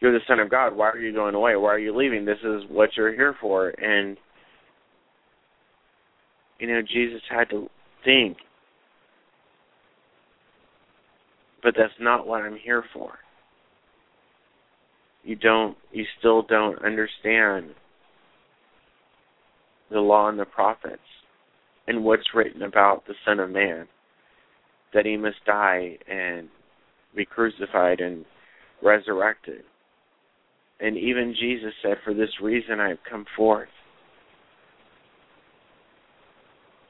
[0.00, 0.74] you're the Son of God.
[0.74, 1.56] Why are you going away?
[1.56, 2.24] Why are you leaving?
[2.24, 3.68] This is what you're here for.
[3.68, 4.16] And,
[6.58, 7.68] you know, Jesus had to
[8.02, 8.38] think,
[11.62, 13.18] but that's not what I'm here for
[15.26, 17.74] you don't you still don't understand
[19.90, 21.00] the law and the prophets
[21.88, 23.88] and what's written about the Son of Man.
[24.94, 26.48] That he must die and
[27.14, 28.24] be crucified and
[28.82, 29.62] resurrected.
[30.80, 33.68] And even Jesus said, For this reason I have come forth.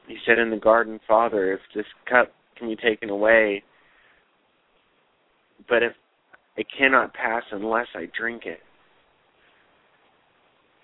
[0.07, 3.63] He said in the garden, Father, if this cup can be taken away,
[5.67, 5.93] but if
[6.57, 8.59] it cannot pass unless I drink it.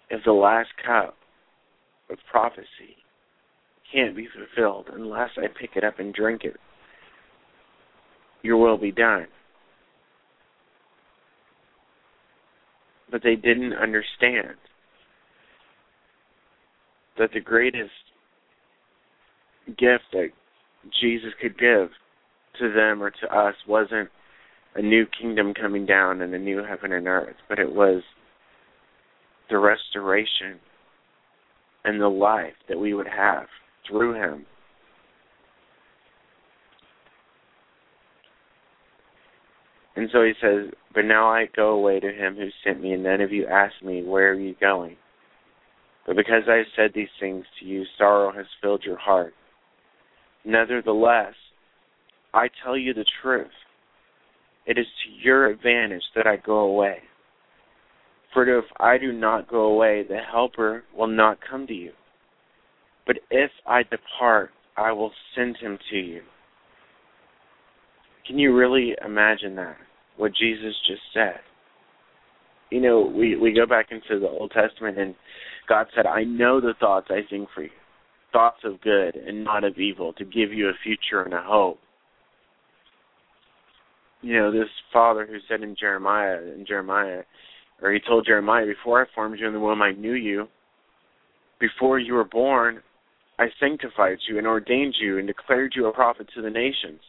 [0.09, 1.15] If the last cup
[2.11, 2.97] of prophecy
[3.91, 6.57] can't be fulfilled unless I pick it up and drink it,
[8.43, 9.27] your will be done.
[13.11, 14.55] But they didn't understand
[17.17, 17.91] that the greatest
[19.67, 20.29] gift that
[21.01, 21.89] Jesus could give
[22.59, 24.09] to them or to us wasn't
[24.75, 28.01] a new kingdom coming down and a new heaven and earth, but it was
[29.49, 30.59] the restoration
[31.83, 33.45] and the life that we would have
[33.87, 34.45] through him.
[39.95, 43.03] And so he says, But now I go away to him who sent me, and
[43.03, 44.97] none of you ask me, Where are you going?
[46.07, 49.33] But because I have said these things to you, sorrow has filled your heart.
[50.43, 51.35] Nevertheless,
[52.33, 53.47] I tell you the truth.
[54.65, 56.97] It is to your advantage that I go away.
[58.33, 61.91] For if I do not go away, the Helper will not come to you.
[63.05, 66.21] But if I depart, I will send him to you.
[68.25, 69.75] Can you really imagine that?
[70.17, 71.39] What Jesus just said?
[72.71, 75.13] You know, we, we go back into the Old Testament and
[75.67, 77.69] God said, I know the thoughts I think for you.
[78.31, 81.79] Thoughts of good and not of evil, to give you a future and a hope
[84.23, 87.23] you know, this father who said in Jeremiah, in Jeremiah,
[87.81, 90.47] or he told Jeremiah, before I formed you in the womb, I knew you.
[91.59, 92.81] Before you were born,
[93.37, 97.01] I sanctified you and ordained you and declared you a prophet to the nations.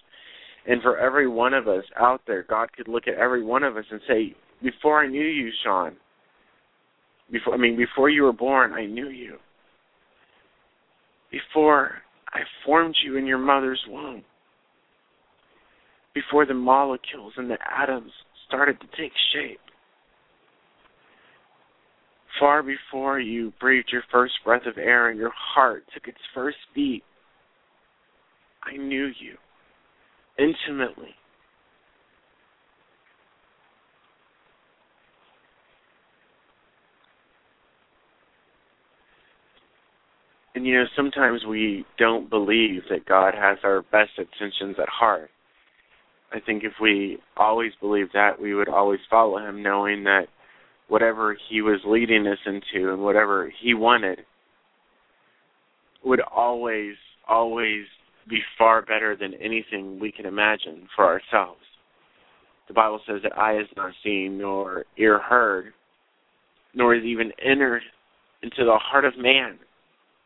[0.66, 3.76] And for every one of us out there, God could look at every one of
[3.76, 5.96] us and say, before I knew you, Shaun,
[7.30, 9.36] before I mean, before you were born, I knew you.
[11.30, 11.92] Before
[12.32, 14.24] I formed you in your mother's womb,
[16.14, 18.12] before the molecules and the atoms
[18.46, 19.60] started to take shape.
[22.38, 26.56] Far before you breathed your first breath of air and your heart took its first
[26.74, 27.04] beat,
[28.62, 29.36] I knew you
[30.38, 31.14] intimately.
[40.56, 45.30] And you know, sometimes we don't believe that God has our best intentions at heart
[46.34, 50.26] I think if we always believed that, we would always follow him, knowing that
[50.88, 54.20] whatever he was leading us into and whatever he wanted
[56.04, 56.94] would always,
[57.28, 57.84] always
[58.28, 61.60] be far better than anything we can imagine for ourselves.
[62.66, 65.72] The Bible says that eye has not seen, nor ear heard,
[66.74, 67.82] nor has even entered
[68.42, 69.58] into the heart of man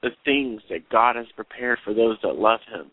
[0.02, 2.90] the things that God has prepared for those that love him.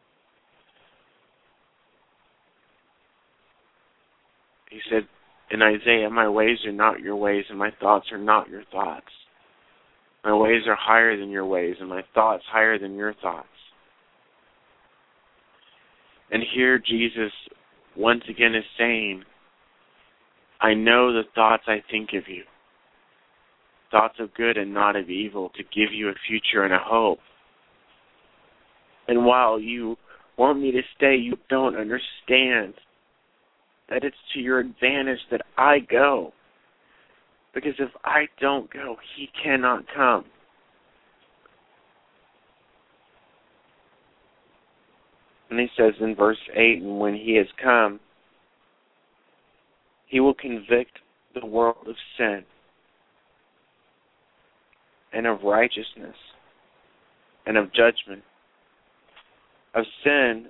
[4.70, 5.08] He said
[5.52, 9.08] in Isaiah, My ways are not your ways, and my thoughts are not your thoughts.
[10.24, 13.48] My ways are higher than your ways, and my thoughts higher than your thoughts.
[16.32, 17.32] And here Jesus
[17.96, 19.24] once again is saying,
[20.60, 22.44] I know the thoughts I think of you.
[23.92, 27.20] Thoughts of good and not of evil, to give you a future and a hope.
[29.08, 29.96] And while you
[30.38, 32.74] want me to stay, you don't understand
[33.90, 36.34] that it's to your advantage that I go.
[37.54, 40.26] Because if I don't go, he cannot come.
[45.50, 48.00] And he says in verse 8, and when he has come,
[50.08, 51.00] he will convict
[51.34, 52.44] the world of sin
[55.14, 56.16] and of righteousness
[57.46, 58.24] and of judgment.
[59.74, 60.48] Of sin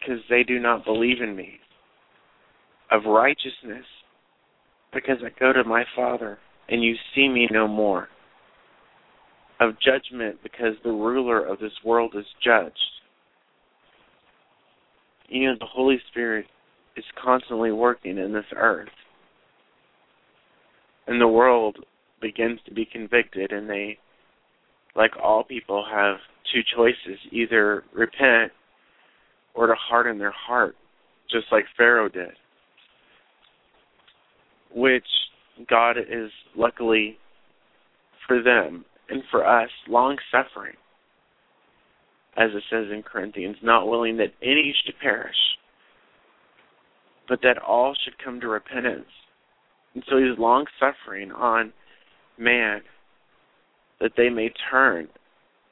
[0.00, 1.54] because they do not believe in me,
[2.90, 3.84] of righteousness,
[4.92, 6.38] because I go to my Father
[6.68, 8.08] and you see me no more,
[9.60, 12.74] of judgment, because the ruler of this world is judged.
[15.28, 16.46] You know, the Holy Spirit
[16.96, 18.88] is constantly working in this earth.
[21.06, 21.76] And the world
[22.20, 23.98] begins to be convicted, and they,
[24.96, 26.16] like all people, have
[26.52, 28.50] two choices either repent
[29.54, 30.76] or to harden their heart,
[31.30, 32.32] just like Pharaoh did.
[34.74, 35.06] Which
[35.68, 37.16] God is luckily
[38.26, 40.74] for them and for us long suffering,
[42.36, 45.36] as it says in Corinthians, not willing that any should perish,
[47.28, 49.06] but that all should come to repentance.
[49.94, 51.72] And so he's long suffering on
[52.36, 52.80] man
[54.00, 55.08] that they may turn,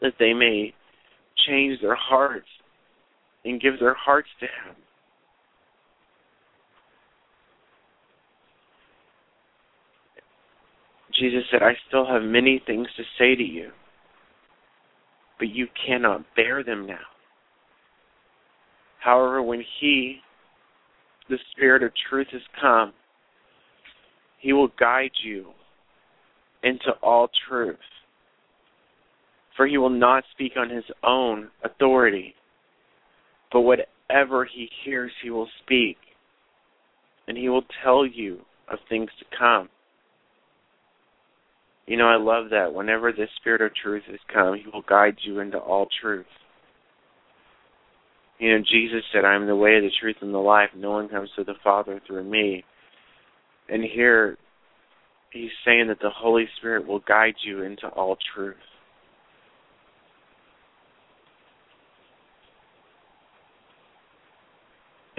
[0.00, 0.72] that they may
[1.46, 2.46] change their hearts
[3.44, 4.76] and give their hearts to Him.
[11.18, 13.70] Jesus said, I still have many things to say to you,
[15.38, 16.98] but you cannot bear them now.
[19.00, 20.18] However, when He,
[21.28, 22.92] the Spirit of truth, has come,
[24.38, 25.48] He will guide you
[26.62, 27.76] into all truth.
[29.56, 32.34] For He will not speak on His own authority
[33.52, 35.96] but whatever he hears, he will speak,
[37.28, 38.40] and he will tell you
[38.70, 39.68] of things to come.
[41.86, 42.72] You know, I love that.
[42.72, 46.26] Whenever the Spirit of truth has come, he will guide you into all truth.
[48.38, 50.70] You know, Jesus said, I am the way, the truth, and the life.
[50.76, 52.64] No one comes to the Father through me.
[53.68, 54.36] And here,
[55.32, 58.56] he's saying that the Holy Spirit will guide you into all truth.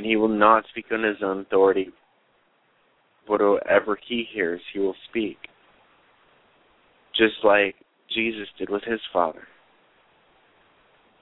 [0.04, 1.88] And he will not speak on his own authority.
[3.26, 5.38] Whatever he hears, he will speak.
[7.16, 7.76] Just like
[8.14, 9.44] Jesus did with his Father.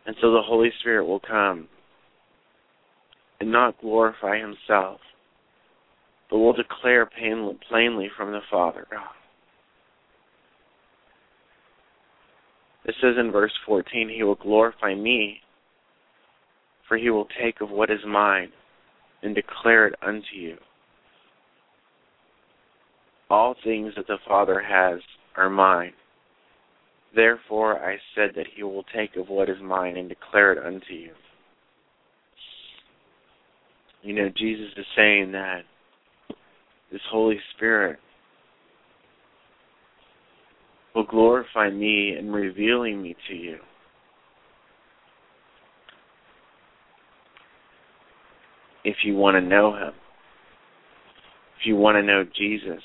[0.07, 1.67] And so the Holy Spirit will come
[3.39, 4.99] and not glorify himself,
[6.31, 9.13] but will declare plainly from the Father God.
[12.85, 15.37] It says in verse 14, He will glorify me,
[16.87, 18.49] for He will take of what is mine
[19.23, 20.57] and declare it unto you.
[23.29, 24.99] All things that the Father has
[25.37, 25.93] are mine.
[27.15, 30.93] Therefore I said that he will take of what is mine and declare it unto
[30.93, 31.11] you.
[34.01, 35.61] You know, Jesus is saying that
[36.91, 37.99] this Holy Spirit
[40.95, 43.57] will glorify me in revealing me to you.
[48.83, 49.93] If you want to know Him,
[51.59, 52.81] if you want to know Jesus.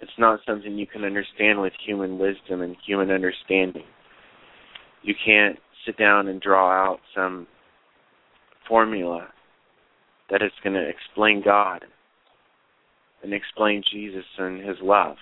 [0.00, 3.84] It's not something you can understand with human wisdom and human understanding.
[5.02, 7.46] You can't sit down and draw out some
[8.68, 9.28] formula
[10.30, 11.84] that is going to explain God
[13.22, 15.16] and explain Jesus and His love.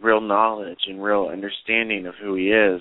[0.00, 2.80] Real knowledge and real understanding of who He is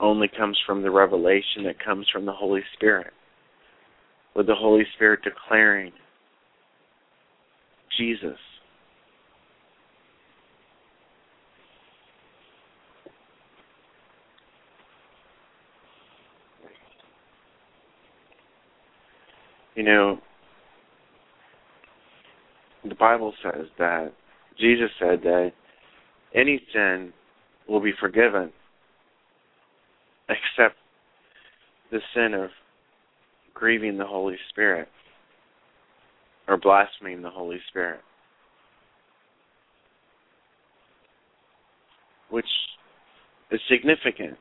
[0.00, 3.12] only comes from the revelation that comes from the Holy Spirit.
[4.34, 5.92] With the Holy Spirit declaring
[7.96, 8.38] Jesus.
[19.76, 20.18] You know,
[22.88, 24.12] the Bible says that
[24.58, 25.52] Jesus said that
[26.34, 27.12] any sin
[27.68, 28.52] will be forgiven
[30.28, 30.76] except
[31.90, 32.50] the sin of
[33.52, 34.88] grieving the Holy Spirit
[36.48, 38.00] or blaspheming the Holy Spirit.
[42.30, 42.46] Which
[43.50, 44.36] is significant.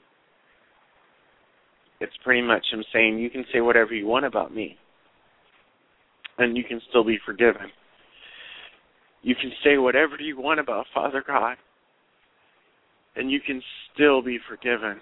[1.99, 4.77] It's pretty much him saying, You can say whatever you want about me,
[6.37, 7.71] and you can still be forgiven.
[9.21, 11.55] You can say whatever you want about Father God,
[13.15, 13.61] and you can
[13.93, 14.99] still be forgiven.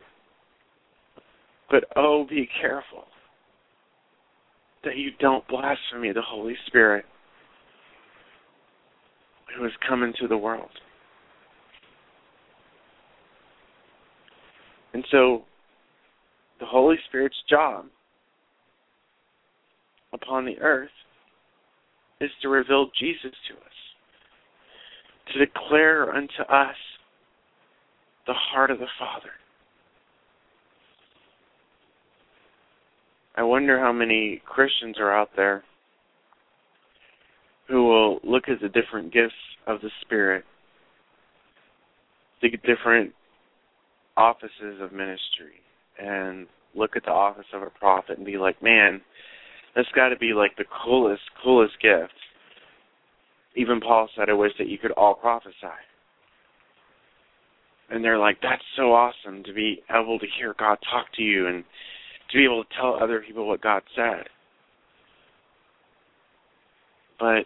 [1.71, 3.05] But oh, be careful
[4.83, 7.05] that you don't blaspheme the Holy Spirit
[9.57, 10.69] who has come into the world.
[14.93, 15.43] And so,
[16.59, 17.85] the Holy Spirit's job
[20.13, 20.89] upon the earth
[22.19, 23.71] is to reveal Jesus to us
[25.33, 26.75] to declare unto us
[28.27, 29.31] the heart of the Father.
[33.35, 35.63] I wonder how many Christians are out there
[37.67, 39.33] who will look at the different gifts
[39.67, 40.43] of the Spirit,
[42.41, 43.13] the different
[44.17, 45.61] offices of ministry,
[45.97, 49.01] and look at the office of a prophet and be like, man,
[49.75, 52.13] that's got to be like the coolest, coolest gift
[53.55, 55.55] even Paul said, I wish that you could all prophesy.
[57.89, 61.47] And they're like, that's so awesome to be able to hear God talk to you
[61.47, 61.63] and
[62.31, 64.25] to be able to tell other people what God said.
[67.19, 67.45] But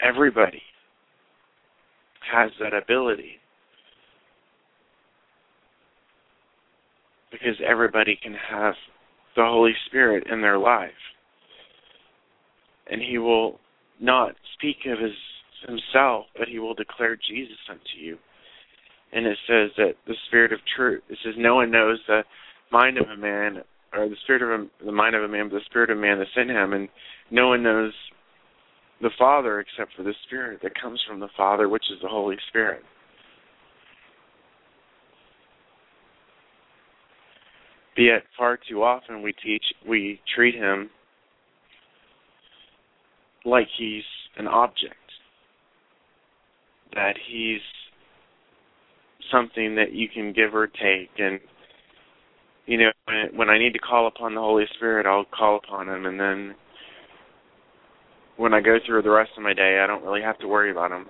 [0.00, 0.62] everybody
[2.32, 3.32] has that ability.
[7.30, 8.74] Because everybody can have
[9.36, 10.90] the Holy Spirit in their life.
[12.90, 13.60] And He will
[14.00, 15.12] not speak of His
[15.66, 18.18] himself, but he will declare Jesus unto you.
[19.12, 21.02] And it says that the spirit of truth.
[21.08, 22.22] It says no one knows the
[22.70, 23.62] mind of a man,
[23.92, 26.18] or the spirit of a, the mind of a man, but the spirit of man
[26.18, 26.88] that's in him, and
[27.30, 27.92] no one knows
[29.00, 32.36] the Father except for the Spirit that comes from the Father, which is the Holy
[32.48, 32.82] Spirit.
[37.96, 40.90] Yet, far too often we teach, we treat him
[43.44, 44.04] like he's
[44.36, 44.94] an object
[46.94, 47.60] that he's
[49.32, 51.40] something that you can give or take and
[52.68, 52.90] you know
[53.34, 56.04] when I need to call upon the Holy Spirit I'll call upon him.
[56.06, 56.54] And then
[58.36, 60.70] when I go through the rest of my day I don't really have to worry
[60.70, 61.06] about him.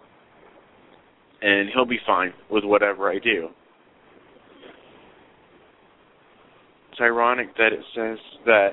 [1.43, 3.49] And he'll be fine with whatever I do.
[6.93, 8.71] It's ironic that it says that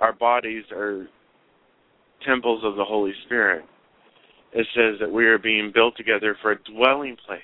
[0.00, 1.06] our bodies are
[2.26, 3.64] temples of the Holy Spirit.
[4.52, 7.40] It says that we are being built together for a dwelling place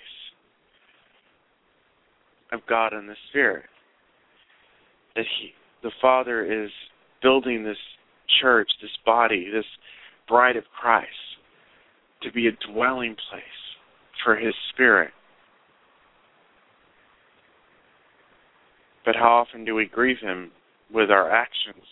[2.52, 3.64] of God and the Spirit.
[5.18, 5.50] That He,
[5.82, 6.70] the Father, is
[7.20, 7.76] building this
[8.40, 9.64] church, this body, this
[10.28, 11.08] bride of Christ,
[12.22, 13.42] to be a dwelling place
[14.24, 15.10] for His Spirit.
[19.04, 20.52] But how often do we grieve Him
[20.94, 21.82] with our actions?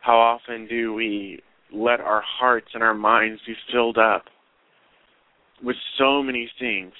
[0.00, 4.24] How often do we let our hearts and our minds be filled up
[5.62, 6.94] with so many things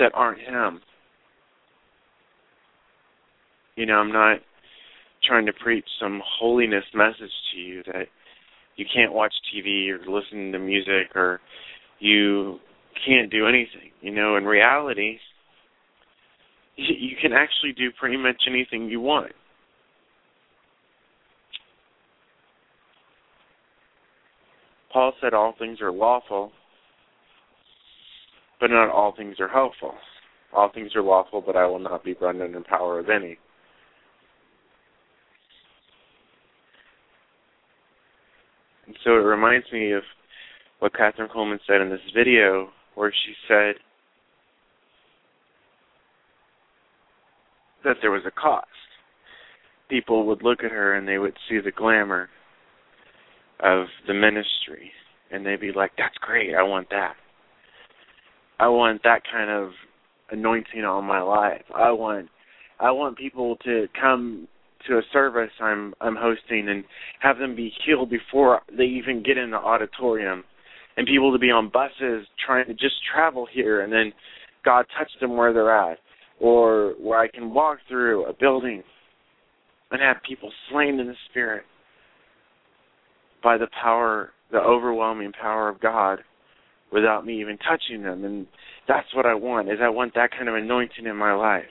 [0.00, 0.80] that aren't Him.
[3.76, 4.38] You know, I'm not
[5.24, 8.06] trying to preach some holiness message to you that
[8.76, 11.40] you can't watch TV or listen to music or
[11.98, 12.58] you
[13.06, 13.90] can't do anything.
[14.00, 15.18] You know, in reality,
[16.76, 19.32] you can actually do pretty much anything you want.
[24.92, 26.52] Paul said all things are lawful,
[28.60, 29.94] but not all things are helpful.
[30.52, 33.38] All things are lawful, but I will not be brought under power of any.
[38.86, 40.02] And so it reminds me of
[40.78, 43.76] what Kathryn Kuhlman said in this video, where she said
[47.84, 48.66] that there was a cost.
[49.88, 52.28] People would look at her and they would see the glamour
[53.60, 54.90] of the ministry
[55.30, 57.14] and they'd be like, That's great, I want that.
[58.58, 59.70] I want that kind of
[60.30, 61.64] anointing on my life.
[61.74, 62.28] I want
[62.80, 64.48] I want people to come
[64.88, 66.84] to a service I'm I'm hosting and
[67.20, 70.44] have them be healed before they even get in the auditorium.
[70.96, 74.12] And people to be on buses trying to just travel here and then
[74.64, 75.98] God touch them where they're at.
[76.40, 78.82] Or where I can walk through a building
[79.90, 81.62] and have people slain in the spirit
[83.42, 86.20] by the power the overwhelming power of God
[86.92, 88.24] without me even touching them.
[88.24, 88.46] And
[88.86, 91.64] that's what I want is I want that kind of anointing in my life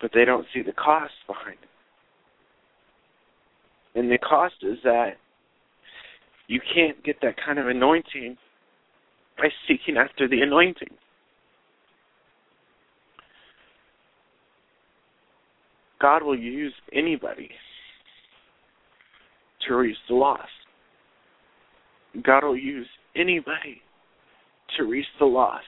[0.00, 1.68] but they don't see the cost behind it.
[3.98, 5.12] And the cost is that
[6.48, 8.36] you can't get that kind of anointing
[9.38, 10.90] by seeking after the anointing.
[15.98, 17.50] God will use anybody
[19.66, 20.42] to reach the lost.
[22.22, 23.80] God will use anybody
[24.76, 25.64] to reach the lost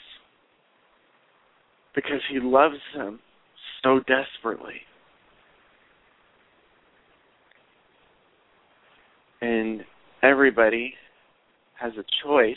[1.95, 3.21] because He loves them
[3.83, 4.81] so desperately.
[9.41, 9.85] And
[10.23, 10.95] everybody
[11.81, 12.57] has a choice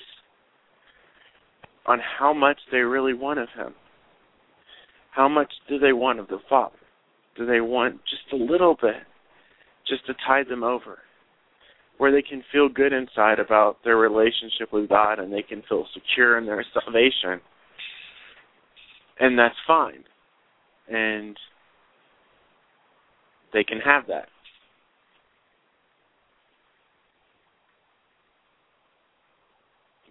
[1.86, 3.74] on how much they really want of him.
[5.11, 6.76] How much do they want of the Father?
[7.36, 9.03] Do they want just a little bit,
[9.88, 10.99] just to tide them over,
[11.97, 15.86] where they can feel good inside about their relationship with God and they can feel
[15.93, 17.41] secure in their salvation?
[19.19, 20.03] And that's fine
[20.91, 21.37] and
[23.53, 24.27] they can have that.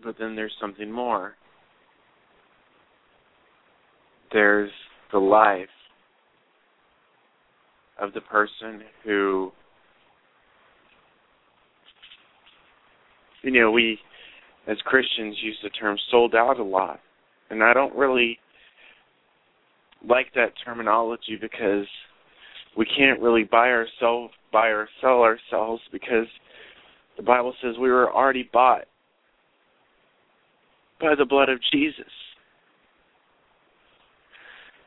[0.02, 1.34] But then there's something more.
[4.32, 4.70] There's
[5.12, 5.68] the life
[8.00, 9.52] of the person who
[13.42, 13.98] you know, we
[14.66, 17.00] as Christians use the term sold out a lot.
[17.50, 18.38] And I don't really
[20.08, 21.86] like that terminology because
[22.76, 26.26] we can't really buy ourselves buy or sell ourselves because
[27.16, 28.84] the Bible says we were already bought
[31.00, 32.10] by the blood of Jesus.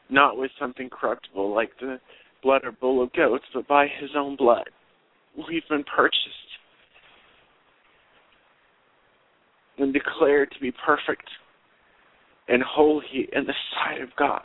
[0.09, 1.99] Not with something corruptible like the
[2.41, 4.69] blood of bull of goats, but by his own blood.
[5.35, 6.17] We've been purchased
[9.77, 11.27] and declared to be perfect
[12.47, 14.43] and holy in the sight of God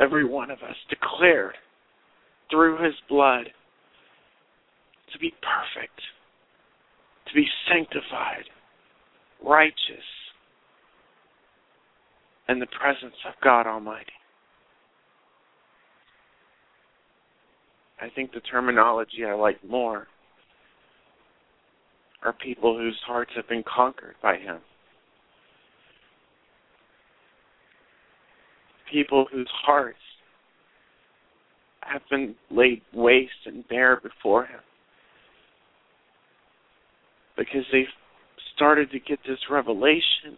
[0.00, 1.54] every one of us declared
[2.50, 3.44] through his blood
[5.12, 6.00] to be perfect,
[7.28, 8.44] to be sanctified,
[9.44, 9.76] righteous
[12.48, 14.06] in the presence of God Almighty.
[18.00, 20.06] I think the terminology I like more
[22.22, 24.58] are people whose hearts have been conquered by Him.
[28.90, 29.98] People whose hearts
[31.82, 34.60] have been laid waste and bare before Him.
[37.36, 37.86] Because they've
[38.54, 40.36] started to get this revelation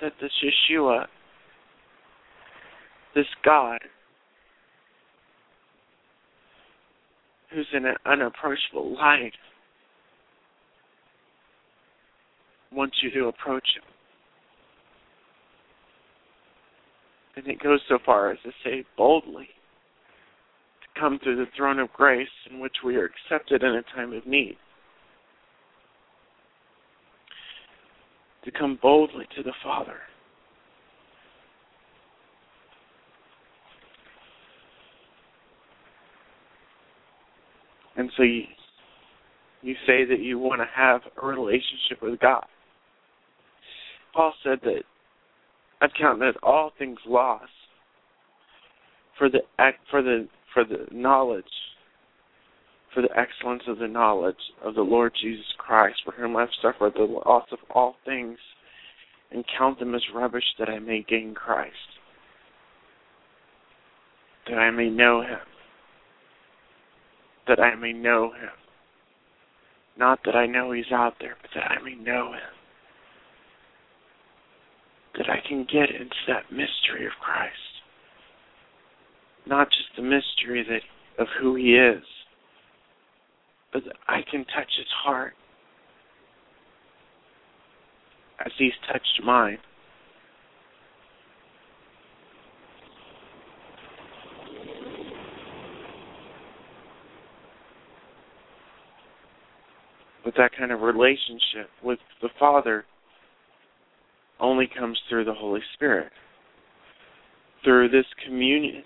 [0.00, 1.06] that this Yeshua,
[3.14, 3.80] this God,
[7.52, 9.32] who's in an unapproachable light,
[12.70, 13.87] wants you to approach Him.
[17.38, 19.46] And it goes so far as to say boldly
[20.82, 24.12] to come through the throne of grace in which we are accepted in a time
[24.12, 24.56] of need.
[28.44, 29.98] To come boldly to the Father.
[37.96, 38.42] And so you,
[39.62, 42.46] you say that you want to have a relationship with God.
[44.12, 44.82] Paul said that
[45.80, 47.52] I've counted all things lost
[49.16, 49.40] for the
[49.90, 51.44] for the for the knowledge
[52.94, 56.94] for the excellence of the knowledge of the Lord Jesus Christ, for whom I've suffered
[56.94, 58.38] the loss of all things,
[59.30, 61.74] and count them as rubbish that I may gain Christ,
[64.48, 65.38] that I may know him,
[67.46, 68.50] that I may know him.
[69.98, 72.57] Not that I know he's out there, but that I may know him
[75.16, 77.54] that I can get into that mystery of Christ.
[79.46, 82.02] Not just the mystery that of who he is,
[83.72, 85.34] but that I can touch his heart
[88.44, 89.58] as he's touched mine.
[100.24, 102.84] With that kind of relationship with the Father
[104.40, 106.12] only comes through the Holy Spirit.
[107.64, 108.84] Through this communion.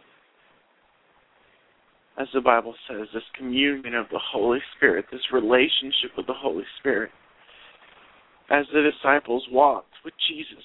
[2.18, 6.64] As the Bible says, this communion of the Holy Spirit, this relationship with the Holy
[6.78, 7.11] Spirit.
[8.50, 10.64] As the disciples walked with Jesus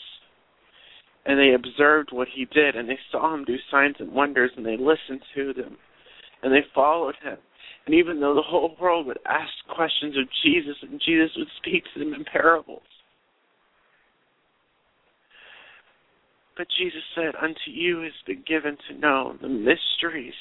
[1.25, 4.65] and they observed what he did and they saw him do signs and wonders and
[4.65, 5.77] they listened to them
[6.43, 7.37] and they followed him.
[7.85, 11.83] And even though the whole world would ask questions of Jesus and Jesus would speak
[11.93, 12.81] to them in parables,
[16.57, 20.33] But Jesus said, Unto you has been given to know the mysteries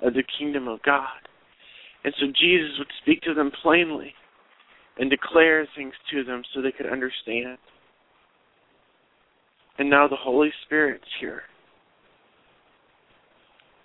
[0.00, 1.06] of the kingdom of God.
[2.04, 4.12] And so Jesus would speak to them plainly
[4.98, 7.56] and declare things to them so they could understand.
[9.78, 11.42] And now the Holy Spirit's here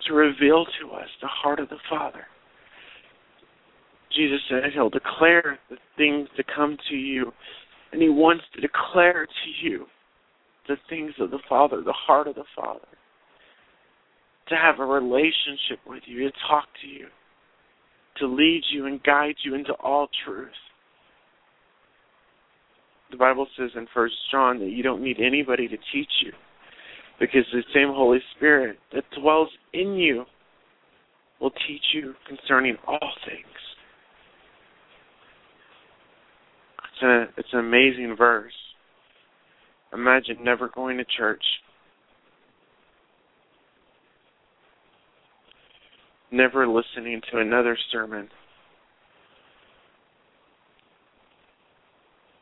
[0.06, 2.26] to reveal to us the heart of the Father.
[4.14, 7.32] Jesus said he'll declare the things to come to you,
[7.92, 9.86] and he wants to declare to you
[10.68, 12.80] the things of the Father, the heart of the Father.
[14.48, 17.06] To have a relationship with you, to talk to you,
[18.18, 20.48] to lead you and guide you into all truth.
[23.10, 26.32] The Bible says in First John that you don't need anybody to teach you
[27.18, 30.24] because the same Holy Spirit that dwells in you
[31.40, 33.44] will teach you concerning all things.
[36.92, 38.52] It's, a, it's an amazing verse.
[39.92, 41.42] Imagine never going to church.
[46.30, 48.28] Never listening to another sermon.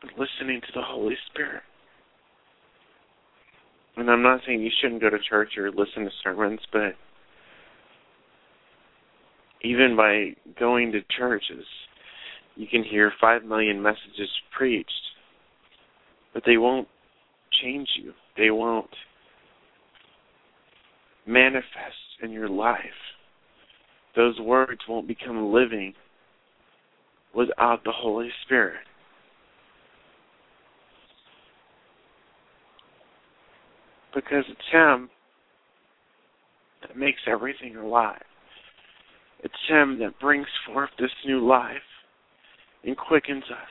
[0.02, 1.62] But listening to the Holy Spirit.
[3.96, 6.94] And I'm not saying you shouldn't go to church or listen to sermons, but
[9.62, 11.64] even by going to churches,
[12.56, 14.90] you can hear five million messages preached,
[16.34, 16.88] but they won't
[17.62, 18.12] change you.
[18.36, 18.90] They won't
[21.26, 21.66] manifest
[22.22, 22.80] in your life.
[24.14, 25.92] Those words won't become living
[27.34, 28.80] without the Holy Spirit.
[34.14, 35.10] Because it's Him
[36.80, 38.22] that makes everything alive.
[39.42, 41.76] It's Him that brings forth this new life
[42.84, 43.68] and quickens us.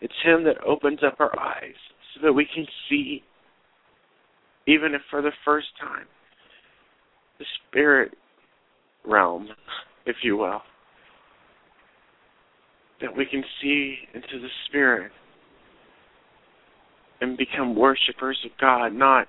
[0.00, 1.74] It's Him that opens up our eyes
[2.14, 3.22] so that we can see,
[4.66, 6.06] even if for the first time,
[7.38, 8.12] the spirit
[9.06, 9.48] realm,
[10.06, 10.62] if you will.
[13.00, 15.10] That we can see into the spirit
[17.20, 19.26] and become worshippers of God, not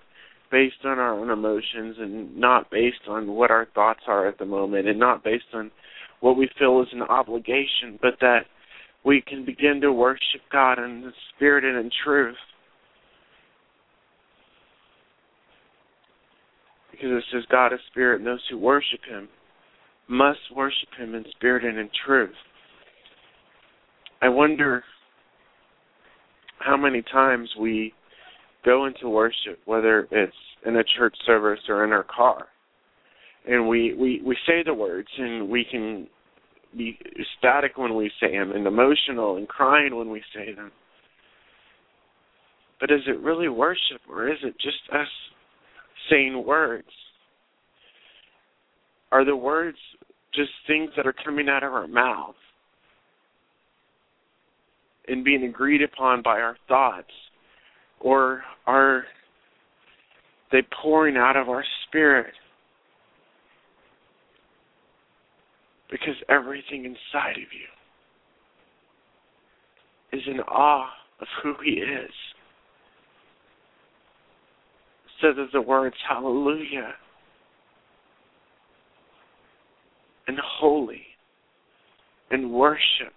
[0.51, 4.45] based on our own emotions and not based on what our thoughts are at the
[4.45, 5.71] moment and not based on
[6.19, 8.41] what we feel is an obligation, but that
[9.03, 12.35] we can begin to worship God in the spirit and in truth.
[17.01, 19.27] Because it says God is spirit, and those who worship him
[20.07, 22.35] must worship him in spirit and in truth.
[24.21, 24.83] I wonder
[26.59, 27.93] how many times we
[28.63, 30.33] go into worship, whether it's
[30.65, 32.47] in a church service or in our car,
[33.47, 36.07] and we, we, we say the words and we can
[36.77, 40.71] be ecstatic when we say them and emotional and crying when we say them.
[42.79, 45.07] But is it really worship or is it just us
[46.09, 46.87] saying words?
[49.11, 49.77] Are the words
[50.33, 52.35] just things that are coming out of our mouth
[55.07, 57.11] and being agreed upon by our thoughts?
[57.99, 59.03] Or are
[60.51, 62.33] they pouring out of our spirit?
[65.89, 67.67] Because everything inside of you
[70.13, 70.89] is in awe
[71.19, 72.11] of who He is
[75.21, 76.93] says as the words hallelujah.
[80.27, 81.01] And holy.
[82.29, 83.13] And worship.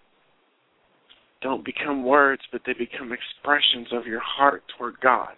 [1.41, 5.35] Don't become words, but they become expressions of your heart toward God.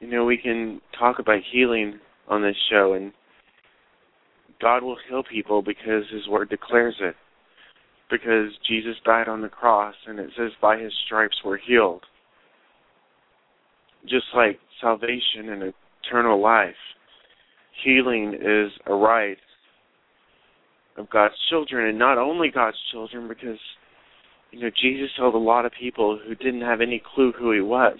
[0.00, 3.12] You know, we can talk about healing on this show, and
[4.60, 7.14] God will heal people because His Word declares it.
[8.10, 12.02] Because Jesus died on the cross, and it says, by His stripes we're healed.
[14.04, 16.74] Just like salvation and eternal life,
[17.84, 19.36] healing is a right
[20.96, 23.58] of God's children, and not only God's children, because
[24.50, 27.60] you know Jesus healed a lot of people who didn't have any clue who He
[27.60, 27.98] was,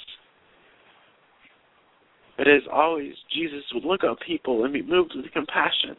[2.38, 5.96] But as always, Jesus would look at people and be moved with compassion.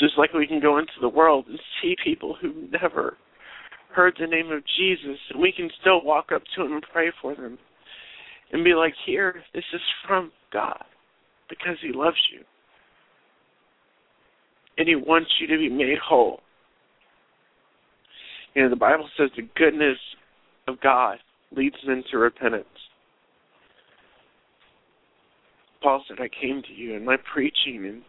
[0.00, 3.16] Just like we can go into the world and see people who never
[3.94, 7.12] heard the name of Jesus, and we can still walk up to them and pray
[7.20, 7.58] for them
[8.52, 10.84] and be like, Here, this is from God
[11.48, 12.40] because He loves you.
[14.78, 16.40] And He wants you to be made whole.
[18.54, 19.98] You know, the Bible says the goodness
[20.66, 21.18] of God
[21.54, 22.64] leads men to repentance.
[25.82, 28.02] Paul said, I came to you, and my preaching and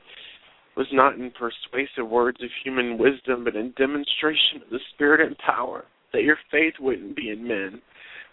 [0.77, 5.37] was not in persuasive words of human wisdom, but in demonstration of the Spirit and
[5.37, 7.81] power, that your faith wouldn't be in men,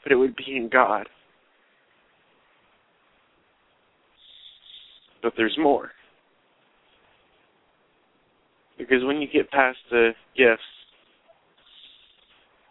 [0.03, 1.09] but it would be in God.
[5.23, 5.91] But there's more.
[8.79, 10.63] Because when you get past the gifts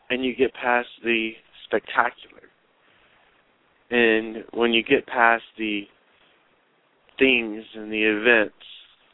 [0.10, 1.32] and you get past the
[1.66, 2.44] spectacular,
[3.92, 5.82] and when you get past the
[7.20, 8.54] things and the events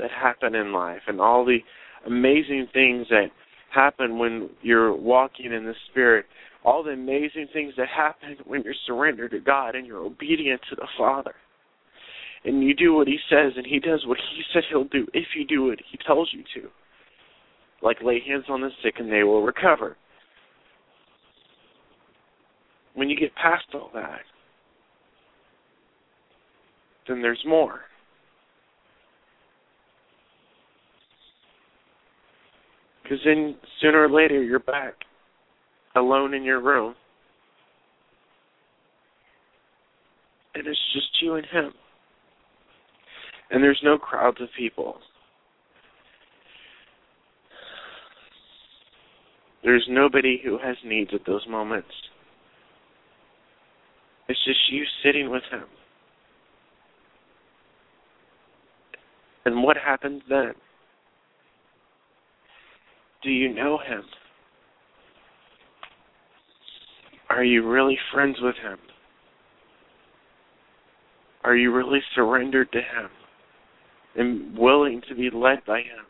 [0.04, 1.60] that happen in life and all the
[2.06, 3.28] amazing things that
[3.74, 6.26] happen when you're walking in the Spirit,
[6.66, 10.76] all the amazing things that happen when you're surrendered to God and you're obedient to
[10.76, 11.34] the Father.
[12.44, 15.28] And you do what He says, and He does what He said He'll do if
[15.38, 16.68] you do what He tells you to.
[17.82, 19.96] Like lay hands on the sick and they will recover.
[22.94, 24.20] When you get past all that,
[27.08, 27.82] then there's more.
[33.04, 34.94] Because then sooner or later you're back
[35.96, 36.96] alone in your room.
[40.56, 41.74] And it's just you and him.
[43.52, 44.98] And there's no crowds of people.
[49.64, 51.88] There's nobody who has needs at those moments.
[54.28, 55.64] It's just you sitting with him.
[59.46, 60.54] And what happens then?
[63.24, 64.04] Do you know him?
[67.30, 68.78] Are you really friends with him?
[71.44, 73.10] Are you really surrendered to him
[74.16, 76.06] and willing to be led by him?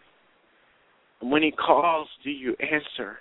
[1.21, 3.17] And when he calls, do you answer?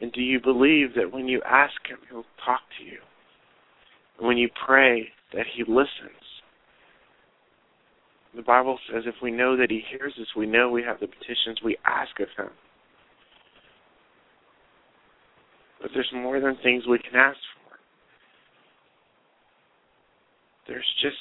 [0.00, 2.98] And do you believe that when you ask him, he'll talk to you?
[4.18, 6.27] And when you pray, that he listens?
[8.34, 11.06] The Bible says if we know that He hears us, we know we have the
[11.06, 12.52] petitions we ask of Him.
[15.80, 17.78] But there's more than things we can ask for.
[20.66, 21.16] There's just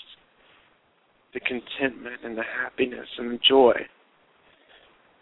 [1.33, 3.73] the contentment and the happiness and the joy,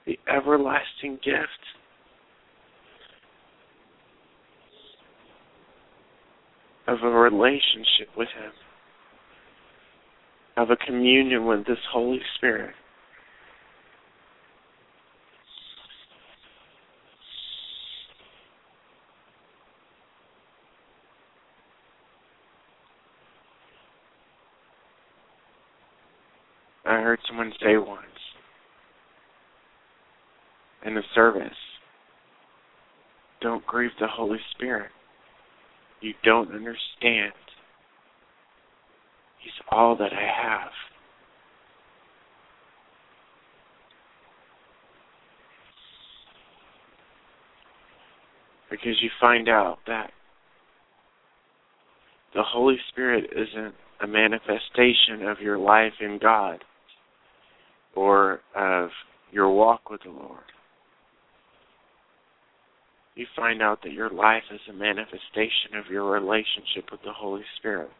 [0.06, 1.50] the everlasting gift.
[6.88, 8.52] Of a relationship with Him
[10.56, 12.74] have a communion with this Holy Spirit.
[26.86, 28.06] I heard someone say once
[30.86, 31.50] in a service,
[33.42, 34.92] don't grieve the Holy Spirit.
[36.00, 37.34] You don't understand
[39.46, 40.72] He's all that I have.
[48.72, 50.10] Because you find out that
[52.34, 56.64] the Holy Spirit isn't a manifestation of your life in God
[57.96, 58.90] or of
[59.32, 60.40] your walk with the Lord.
[63.14, 67.44] You find out that your life is a manifestation of your relationship with the Holy
[67.60, 67.92] Spirit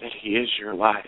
[0.00, 1.04] that He is your life.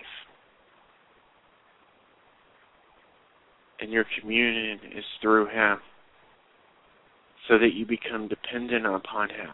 [3.80, 5.78] And your communion is through Him
[7.48, 9.50] so that you become dependent upon Him.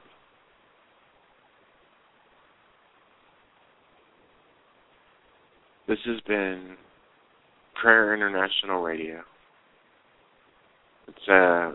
[5.88, 6.76] This has been
[7.80, 9.20] Prayer International Radio.
[11.08, 11.72] It's uh,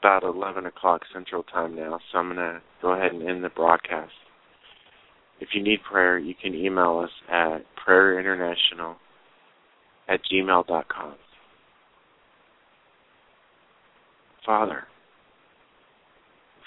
[0.00, 3.48] about 11 o'clock Central Time now, so I'm going to go ahead and end the
[3.48, 4.12] broadcast.
[5.42, 8.94] If you need prayer, you can email us at prayerinternational
[10.08, 11.14] at gmail.com.
[14.46, 14.84] Father,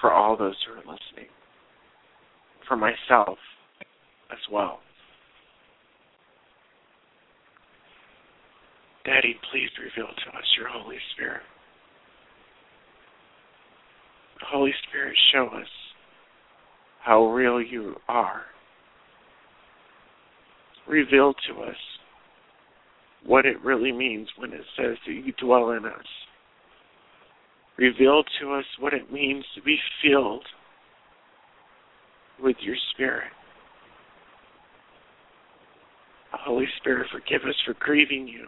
[0.01, 1.30] for all those who are listening,
[2.67, 3.38] for myself
[4.30, 4.80] as well.
[9.05, 11.43] Daddy, please reveal to us your Holy Spirit.
[14.51, 15.67] Holy Spirit, show us
[17.01, 18.41] how real you are.
[20.88, 21.75] Reveal to us
[23.25, 26.05] what it really means when it says that you dwell in us.
[27.77, 30.45] Reveal to us what it means to be filled
[32.41, 33.31] with your Spirit.
[36.31, 38.47] Holy Spirit, forgive us for grieving you.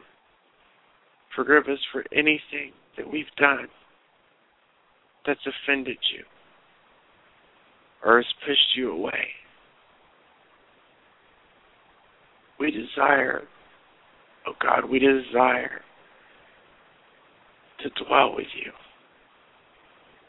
[1.36, 3.68] Forgive us for anything that we've done
[5.26, 6.24] that's offended you
[8.06, 9.28] or has pushed you away.
[12.60, 13.44] We desire,
[14.48, 15.82] oh God, we desire
[17.80, 18.72] to dwell with you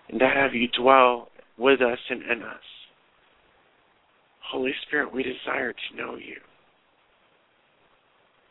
[0.08, 2.56] and to have you dwell with us and in us.
[4.50, 6.36] Holy Spirit, we desire to know you,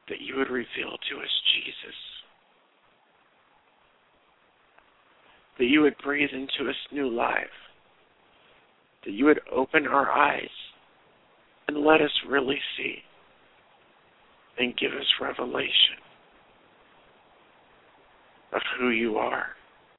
[0.09, 1.95] that you would reveal to us Jesus,
[5.57, 7.45] that you would breathe into us new life,
[9.05, 10.49] that you would open our eyes
[11.67, 12.97] and let us really see
[14.59, 15.97] and give us revelation
[18.53, 19.56] of who you are